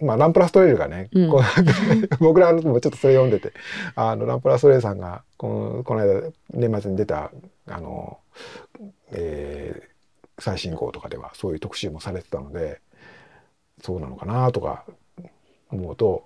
[0.00, 1.30] まあ、ランプラストレイルがね、うん、
[2.20, 3.52] 僕らもちょっとそれ読んでて
[3.94, 7.30] あのランプラストレイルさんがこのこの間年末に出た
[7.66, 8.18] あの、
[9.12, 12.80] えー、最新号とかではそういう特集もされてたので
[13.80, 14.84] そうなのかなとか
[15.70, 16.24] 思うと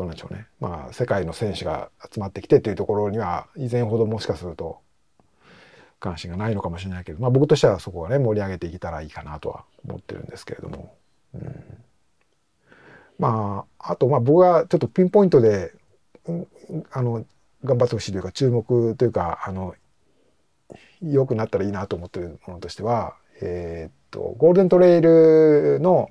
[0.00, 0.46] どうなんでしょうね。
[0.60, 4.78] まあ世界の選手が集まってきてというところには以前ほどもしかすると
[5.98, 10.94] 関心がないのかもしれないけど、まあ、僕としてはそこはね盛り上げていけたらいいかなとは思ってるんですけれども、
[11.34, 11.64] うん、
[13.18, 15.74] まああとまあ僕がちょっとピンポイントで、
[16.26, 16.46] うん、
[16.90, 17.26] あの
[17.62, 19.74] 頑張ってほしいというか注目というかあの
[21.02, 26.08] 良くなったらいいなと思ってるものとしては、えー、っとゴールデントレイルの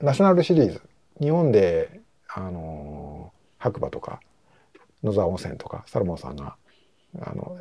[0.00, 0.82] ナショナルシリーズ。
[1.20, 2.00] 日本で
[2.34, 4.20] あの白馬とか
[5.02, 6.56] 野沢温泉とかサルモンさんが
[7.20, 7.58] あの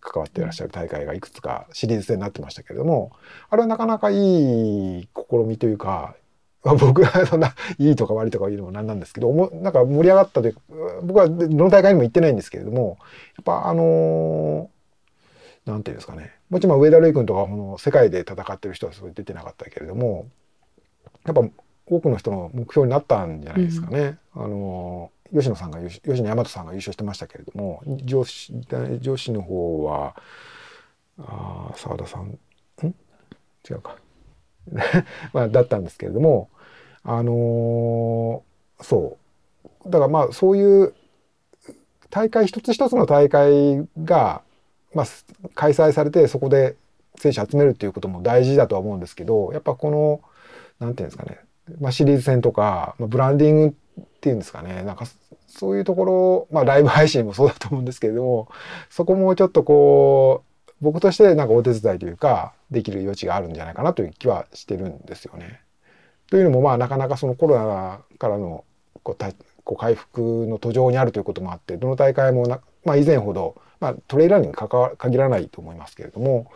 [0.00, 3.12] 関わっていらっしゃる大会がいくつかシリーズ戦になってましたけれども
[3.48, 6.14] あれはなかなかいい試みというか
[6.62, 10.56] 僕はそんないいとか悪いとか言うのもなんなんですけどもなんか盛り上がったという
[11.02, 12.98] 僕はどの大会にも行ってないんですけれども
[13.36, 14.70] やっぱあの
[15.64, 16.34] なんていうんですかね。
[16.50, 20.28] もちろん上田瑠衣君とかこの世界で戦ってる人はすごい出てなかったけれども
[21.24, 21.42] やっぱ
[21.90, 24.18] 多くの人の目標になったんじゃないですかね。
[24.36, 28.52] うん、あの吉野さんが吉野大和さんが優勝してましたけれども上司
[29.00, 30.16] 上司の方は
[31.18, 32.38] あ澤田さん
[32.86, 32.94] ん？
[33.68, 33.96] 違うか。
[35.32, 36.48] まあだったんですけれども
[37.02, 39.16] あのー、そ
[39.84, 39.90] う。
[39.90, 40.94] だからまあそういう
[42.10, 44.42] 大会一つ一つの大会が、
[44.94, 45.06] まあ、
[45.54, 46.76] 開催されてそこで
[47.16, 50.20] 選手集めるっていうことも大事だとは思うんですけどやっぱこの
[50.80, 51.38] なんていうんですかね、
[51.80, 55.06] まあ、シリーズ戦とか、まあ、ブランディングっていうんですかねなんか
[55.46, 58.48] そういうところまあライブ配信もそうだと思うんですけれども
[58.88, 65.60] そこもちょっとこう僕としてなんかお手伝いというかできる余地があるんじゃないかなという気はしてるんですよね。
[66.30, 68.64] というのもまあなかなかそのコロナからの
[69.02, 76.50] こうこう回復の途上にあるということもあってどの大会もな、まあ、以前ほど、まあ、トレイランに関わ限らないと思いますけれども、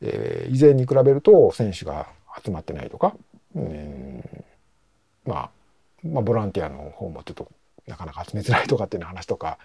[0.00, 2.06] えー、以前に比べると選手が
[2.44, 3.14] 集まってないとか、
[3.54, 4.24] うん、
[5.26, 5.50] まあ
[6.04, 7.50] まあ、ボランティアの方もちょっと
[7.86, 9.58] なかなか集めづらいとかっていう話とか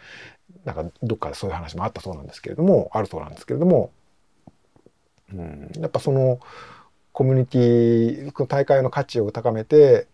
[0.66, 3.92] なんかどっかでそういう話もあったそうなんですけれどもあるそうなんですけれども、
[5.34, 6.40] うん、やっぱその
[7.12, 10.08] コミュニティ大会の価値を高めて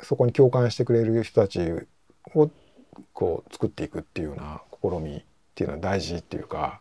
[0.00, 1.60] そこに共感してくれる人たち
[2.34, 2.50] を
[3.12, 5.22] こう作っていくっていうような試みっ
[5.54, 6.80] ていうのは大事っていうか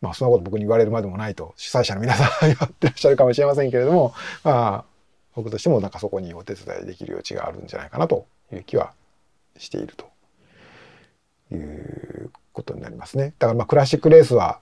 [0.00, 4.95] まあそんなこと僕に言われるまでもないと主催者の皆さんは言ってらっしゃるかもしれませんけれどもまあ
[5.36, 8.92] 僕としてもなんかそこにお手伝いできる余地があるんじゃないかなという気は
[9.58, 10.10] していると
[11.54, 13.34] いうことになりますね。
[13.38, 14.58] だからまあクラシックレースは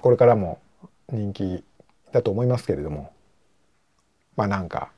[0.00, 0.60] これからも
[1.10, 1.64] 人気
[2.12, 3.12] だと思いますけれども
[4.36, 4.90] まあなんか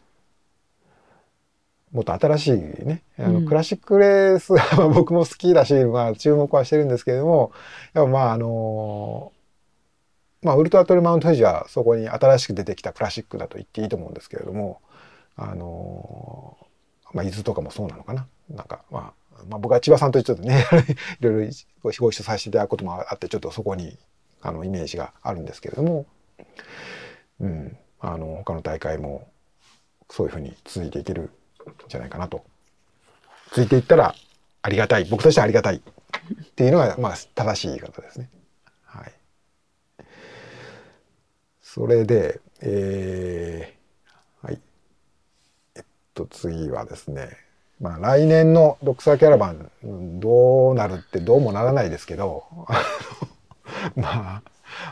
[1.92, 7.52] もっと新しいねあの、クラシックレースは僕も好きだし、まあ、注目はしてるんですけれども
[7.92, 9.32] やっぱまああの
[10.42, 14.80] まあ、ウルトラトルマウント富士はそこに新しく出てきたクラシックだと言っていいと思うんですけれども、
[15.36, 16.56] あの
[17.12, 18.26] まあ、伊豆とかもそうなのかな。
[18.50, 20.64] なんか、まあ、まあ、僕は千葉さんとちょっとね
[21.20, 23.98] いろいろご一緒させていただくこともあって、ちょっとそこに、
[24.40, 26.06] あの、イメージがあるんですけれども、
[27.40, 29.28] うん、あの、他の大会も、
[30.10, 31.30] そういうふうに続いていけるん
[31.88, 32.44] じゃないかなと。
[33.50, 34.14] 続いていったら、
[34.62, 35.04] ありがたい。
[35.04, 35.76] 僕としてはありがたい。
[35.76, 35.80] っ
[36.54, 38.30] ていうのが、まあ、正しい言い方ですね。
[41.78, 44.60] それで、えー、はい。
[45.76, 47.28] えっと、次はですね、
[47.80, 52.42] まあ、来年のドクサーキャラバン、どうなるってどうもならないですけど、
[53.94, 54.42] まあ、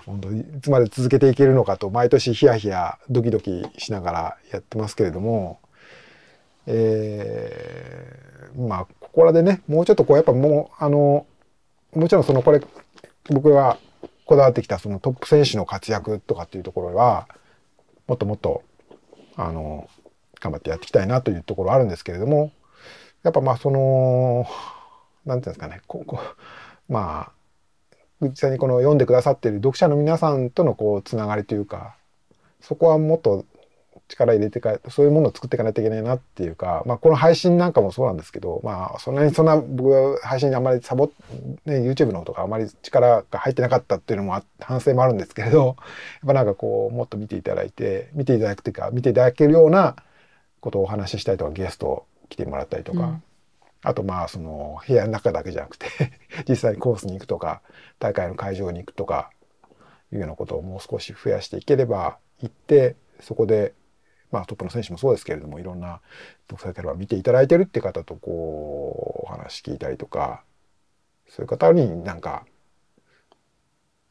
[0.07, 5.59] 本当にいつまで続けていけるのかと、毎年ヒヤヒヤ、ドキドキしながらやってますけれども、
[6.69, 11.27] えー、まあ、ここらでね、もうちょっとこう、やっぱもう、あの、
[11.97, 12.61] もちろんその、これ、
[13.31, 13.77] 僕は
[14.27, 17.29] こだわってきたそのトップ選手の活躍とかっていうところは
[18.09, 18.63] もっともっと
[19.37, 19.89] あの
[20.41, 22.53] 頑張ってやっていきたいなというところあるんですけれども
[23.23, 24.47] やっぱまあその
[25.25, 26.21] 何て言うんですかねここ
[26.89, 27.33] まあ
[28.21, 31.97] 実際にこの読んでくださっている読者の皆さんとのこうつながりというか
[32.61, 33.45] そこはもっと
[34.09, 41.11] 力入れてかそういうものを作っていかないといけないなっていうか、まあ、この配信なんかもそうなんですけど、まあ、そんなにそんな僕は配信にあんまりサボ
[41.65, 45.77] ね YouTube のとかあまり力が入ってなかったっていうのも反省もあるんですけれどやっ
[46.27, 49.97] ぱなんかこうもっと見ていただいて見ていただくというか見ていただけるような
[50.61, 53.23] ことをお話ししたりとかゲスト来てもらったりとか、うん、
[53.83, 55.87] あとまあその部屋の中だけじゃなくて
[56.49, 57.61] 実際にコースに行くとか
[57.99, 59.31] 大会の会場に行くとか
[60.13, 63.75] いうようなことをもう少し増やしていければ行ってそこで
[64.37, 66.03] まあ、トップの選手もそうですけれどもいろんな
[66.47, 70.43] 独裁キャラ見ていただいてるって方とこうお話聞いたりとか
[71.27, 72.45] そういう方になんか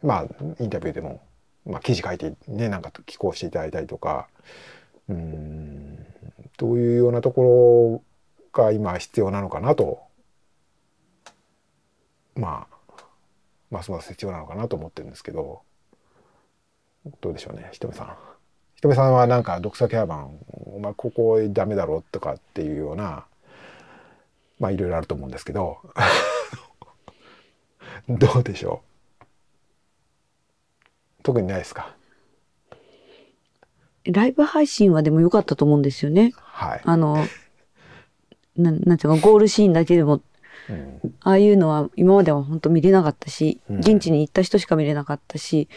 [0.01, 0.25] まあ
[0.59, 1.21] インタビューでも、
[1.63, 4.27] まあ、記事書いてねなんか寄稿していただいたりとか
[5.09, 6.03] うん
[6.57, 8.01] どういうようなとこ
[8.55, 9.99] ろが今必要なのかなと
[12.33, 13.03] まあ
[13.69, 15.61] ますます必要なのかなと思ってるんですけど
[17.21, 18.34] どうでしょうねひとみさん。
[18.85, 20.37] ひとみさんはなんか読者キャラバン
[20.75, 23.25] お前ここダメだろとかっていうような
[24.59, 25.77] まあいろいろあると思うんですけど
[28.07, 28.83] どうでしょ
[29.21, 29.25] う？
[31.23, 31.95] 特にないですか？
[34.03, 36.33] ライブ配信はでも良かったと思うんですよね。
[36.37, 36.81] はい。
[36.83, 37.25] あの、
[38.55, 40.21] ななんていうか、ゴールシーンだけでも、
[40.69, 41.15] うん。
[41.21, 43.79] ああいうのは今までは本当見れなかったし、うん。
[43.79, 45.67] 現地に行った人しか見れなかったし、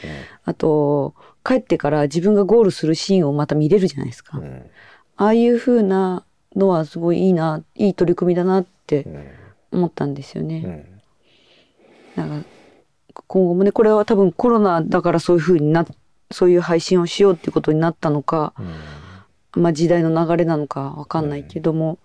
[0.44, 1.14] あと、
[1.44, 4.38] 帰ってから自分がゴールするシーンをまた見れるじゃないですか。
[4.38, 4.70] うん。
[5.16, 6.24] ああいう風な
[6.54, 9.26] のはすごいいいな、いい取り組みだなってうん。
[9.70, 10.62] 思ったんですよね。
[12.16, 12.24] うん。
[12.28, 12.48] なんか
[13.26, 15.86] 今後もね、これは多分コロナだからそういう風にな、
[16.30, 19.62] そういう配信をしようっていうことになったのか、うん。
[19.62, 21.98] まあ時代の流れなのかわかんないけども、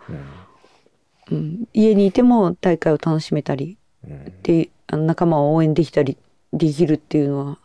[1.31, 1.37] うん。
[1.37, 4.33] うん、家にいても大会を楽しめたりうん。
[4.43, 6.17] で仲間を応援できたり
[6.51, 7.57] できるっていうのは、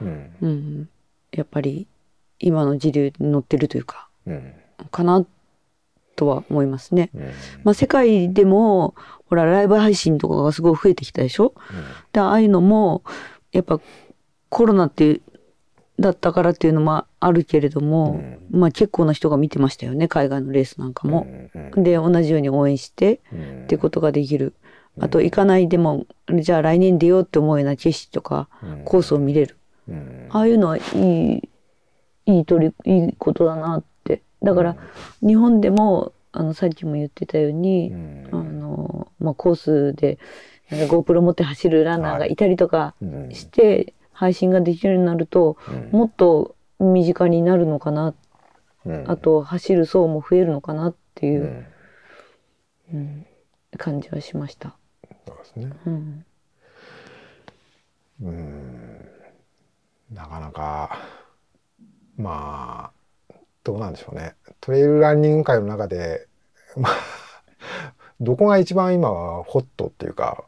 [0.00, 0.30] うん。
[0.42, 0.88] うん、
[1.32, 1.86] やっぱり
[2.38, 4.52] 今の時流に乗ってるというかうん。
[4.90, 5.24] かな
[6.16, 7.10] とは思いますね。
[7.14, 7.32] うん。
[7.64, 8.94] まあ、世界でも
[9.28, 11.54] ほらライブ配信とかがすごい増えてきたでしょ？
[12.12, 13.02] でああいうのも
[13.52, 13.80] やっぱ
[14.48, 15.20] コロナって
[15.98, 21.26] だったからっていうのもあるけれども、まあ結構な人が見てましたよね海外のレースなんかも。
[21.54, 23.62] うんで同じように応援してうん。
[23.64, 24.54] っていうことができる。
[24.98, 28.84] あと行かないでもじゃあ来年出ようって思うような景色とかうん。
[28.84, 29.56] コースを見れる。
[29.88, 30.26] うん。
[30.30, 31.42] ああいうのはいい
[32.26, 34.22] いい取りいいことだなって。
[34.42, 34.76] だから
[35.26, 38.28] 日本でもあのさっきも言ってたように、うん。
[38.32, 40.18] あのまあ、コースで
[40.70, 43.30] なんか GoPro 持って走るランナーがいたりとかうん。
[43.32, 45.90] して配信ができるようになるとうん。
[45.90, 48.14] もっと身近になるのかな。
[48.86, 49.04] うん。
[49.10, 51.66] あと走る層も増えるのかなっていうう、ん。
[52.94, 53.26] うん
[53.76, 54.74] 感じはしました。
[55.26, 55.70] そうですね。
[55.86, 56.24] うん。
[58.22, 59.08] うん。
[60.10, 60.98] なかなか
[62.16, 62.90] ま
[63.30, 64.34] あどうなんでしょうね。
[64.62, 66.26] トレイルランニング界の中で
[66.76, 66.92] まあ
[68.20, 70.44] どこが一番今はホットっていうか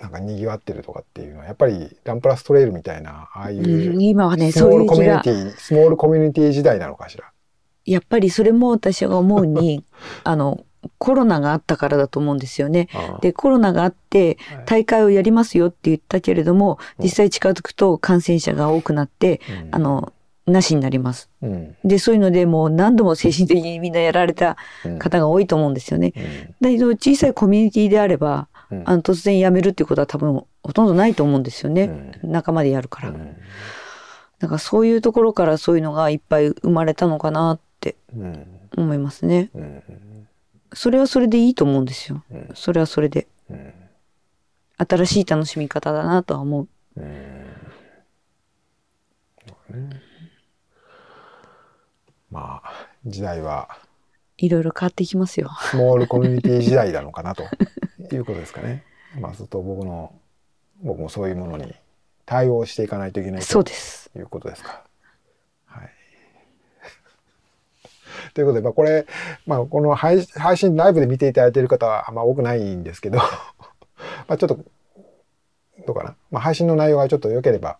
[0.00, 7.24] なんか賑わってるとかっていうのはやっぱりランプラストレイルみたいなああいううん今はねスモールコそういう気がミュニティスモールコミュニティ時代なのかしら？
[7.84, 9.84] やっぱりそれも私が思うに
[10.24, 10.60] あの
[10.98, 12.88] コロナがあったからだと思うんですよね。
[13.22, 20.12] でコロナがあってはい大会をやりますよって言ったけれどもうん実際近づくと感染者が多くなってうんあの
[20.46, 21.28] なしになります。
[21.42, 26.12] うんでそういうのでもう何度も精神的にみんなやられたうん方が多いと思うんですよね。
[26.16, 28.47] うんだけど小さいコミュニティであればうん
[28.84, 32.12] あの突然やめるっていうことは多分ほとんどないと思うんですよね。
[32.22, 33.10] 仲間でやるから。
[33.10, 33.36] うん
[34.38, 38.46] だからそういうところからそういうのがいっぱい生まれたのかなってうん
[38.76, 39.50] 思いますね。
[39.54, 39.82] うん
[40.74, 42.22] それはそれでいいと思うんですよ。
[42.30, 43.26] うんそれはそれで。
[43.50, 43.72] うん
[44.80, 46.68] 新しい楽しみ方だなとは思う。
[52.30, 53.68] まあ時代は
[54.38, 55.50] いろいろ変わっていきますよ。
[55.60, 57.42] スモールコミュニティ時代なのかなと
[58.14, 58.84] いうことですかね。
[59.20, 60.12] まあすると僕の
[60.82, 61.74] 僕もそういうものに
[62.24, 64.10] 対応していかないといけないそうとです。
[64.16, 64.84] いうことですか。
[65.66, 65.90] はい。
[68.34, 69.06] ということで、まあ、これ、
[69.46, 73.18] まあ、この配配信ライブで見ていただいている方はあんま多くないんですけど、
[74.28, 74.58] まあちょっと、
[75.86, 76.16] どうかな。
[76.30, 77.78] まあ、配信の内容がちょっと良ければ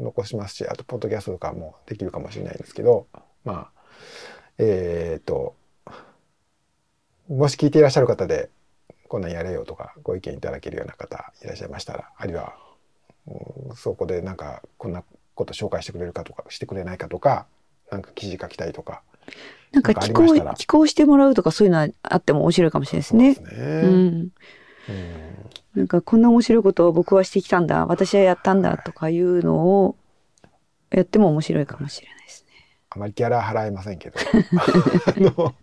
[0.00, 3.06] 残しますし、あと、ポッドキャストとかもできるかもしれないんですけど、
[3.44, 3.82] まあ、
[4.58, 5.54] えーっと、
[7.28, 8.50] もし聞いていらっしゃる方で、
[9.08, 12.54] こんなんやれよとかご意見いただけるような方いらっしゃいましたら、あるいは
[13.26, 15.02] うんそこでなんかこんな
[15.34, 17.46] こと紹介してくれるかとかしてくれないかとか
[17.90, 19.02] なんか記事書きたいとか
[19.72, 23.34] なんか寄稿寄稿してもらうとかそういうのはあっても面白いかもしれないですね。
[23.34, 24.28] そうですねうん。
[24.88, 25.34] うん
[25.74, 29.96] なんかこんな面白いことを僕はしてきたんだ、私はやったんだとかいうのを
[30.90, 32.52] やっても面白いかもしれないですね。
[32.90, 35.54] あまりギャラ払えませんけど あの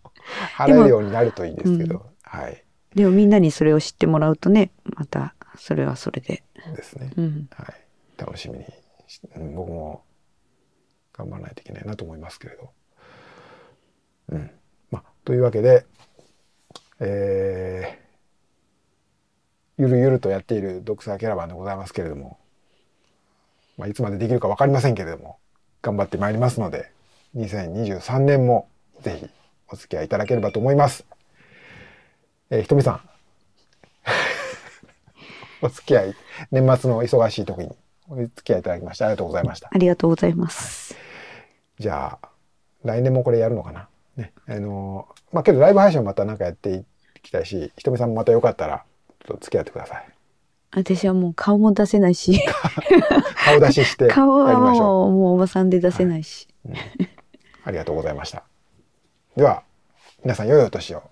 [0.58, 2.64] 払えるようになるといいですけど、はい
[2.96, 6.44] でもみんなにそれを知ってもらうとね、またそれはそれで。
[6.76, 7.50] ですね、うん。
[7.56, 7.74] はい、
[8.18, 8.66] 楽しみに
[9.08, 10.04] しうん僕も
[11.14, 12.72] 頑張らないといけないなと思いますけれど。
[14.30, 14.52] うん
[14.92, 15.86] まあ、というわけで、
[17.00, 18.02] えー
[19.82, 22.38] ゆるゆるとやっているドクサーキャラバンでございますけれども、
[23.80, 25.40] まあ、いつまでできるか分かりませんけれども
[25.82, 26.92] 頑張ってまいりますので
[27.36, 28.70] 2023年も
[29.02, 29.30] ぜひ
[29.72, 31.06] お付き合いいただければと思います。
[32.50, 33.02] えー、ひとみさん。
[35.64, 36.16] お付き合い、
[36.52, 37.72] 年末の忙しい時に
[38.10, 39.70] お付き合いいただきましてありがとうございました。
[39.72, 40.94] ありがとうございます。
[40.94, 41.00] は
[41.80, 42.30] い、じゃあ、
[42.84, 43.88] 来年もこれやるのかな？
[44.18, 46.86] ね、あのー、まあ、けどライブ配信また何かやってい
[47.22, 48.84] きたいし、ひとみさんもまたよかったら、
[49.26, 50.12] ちょっと付き合ってください。
[50.74, 52.40] 私はもう顔も出せないし
[53.46, 57.08] 顔出しして顔はもうもうおばさんで出せないし、はいうん、
[57.66, 58.44] ありがとうございました
[59.42, 59.64] では、
[60.24, 61.11] 皆さん良いお年を。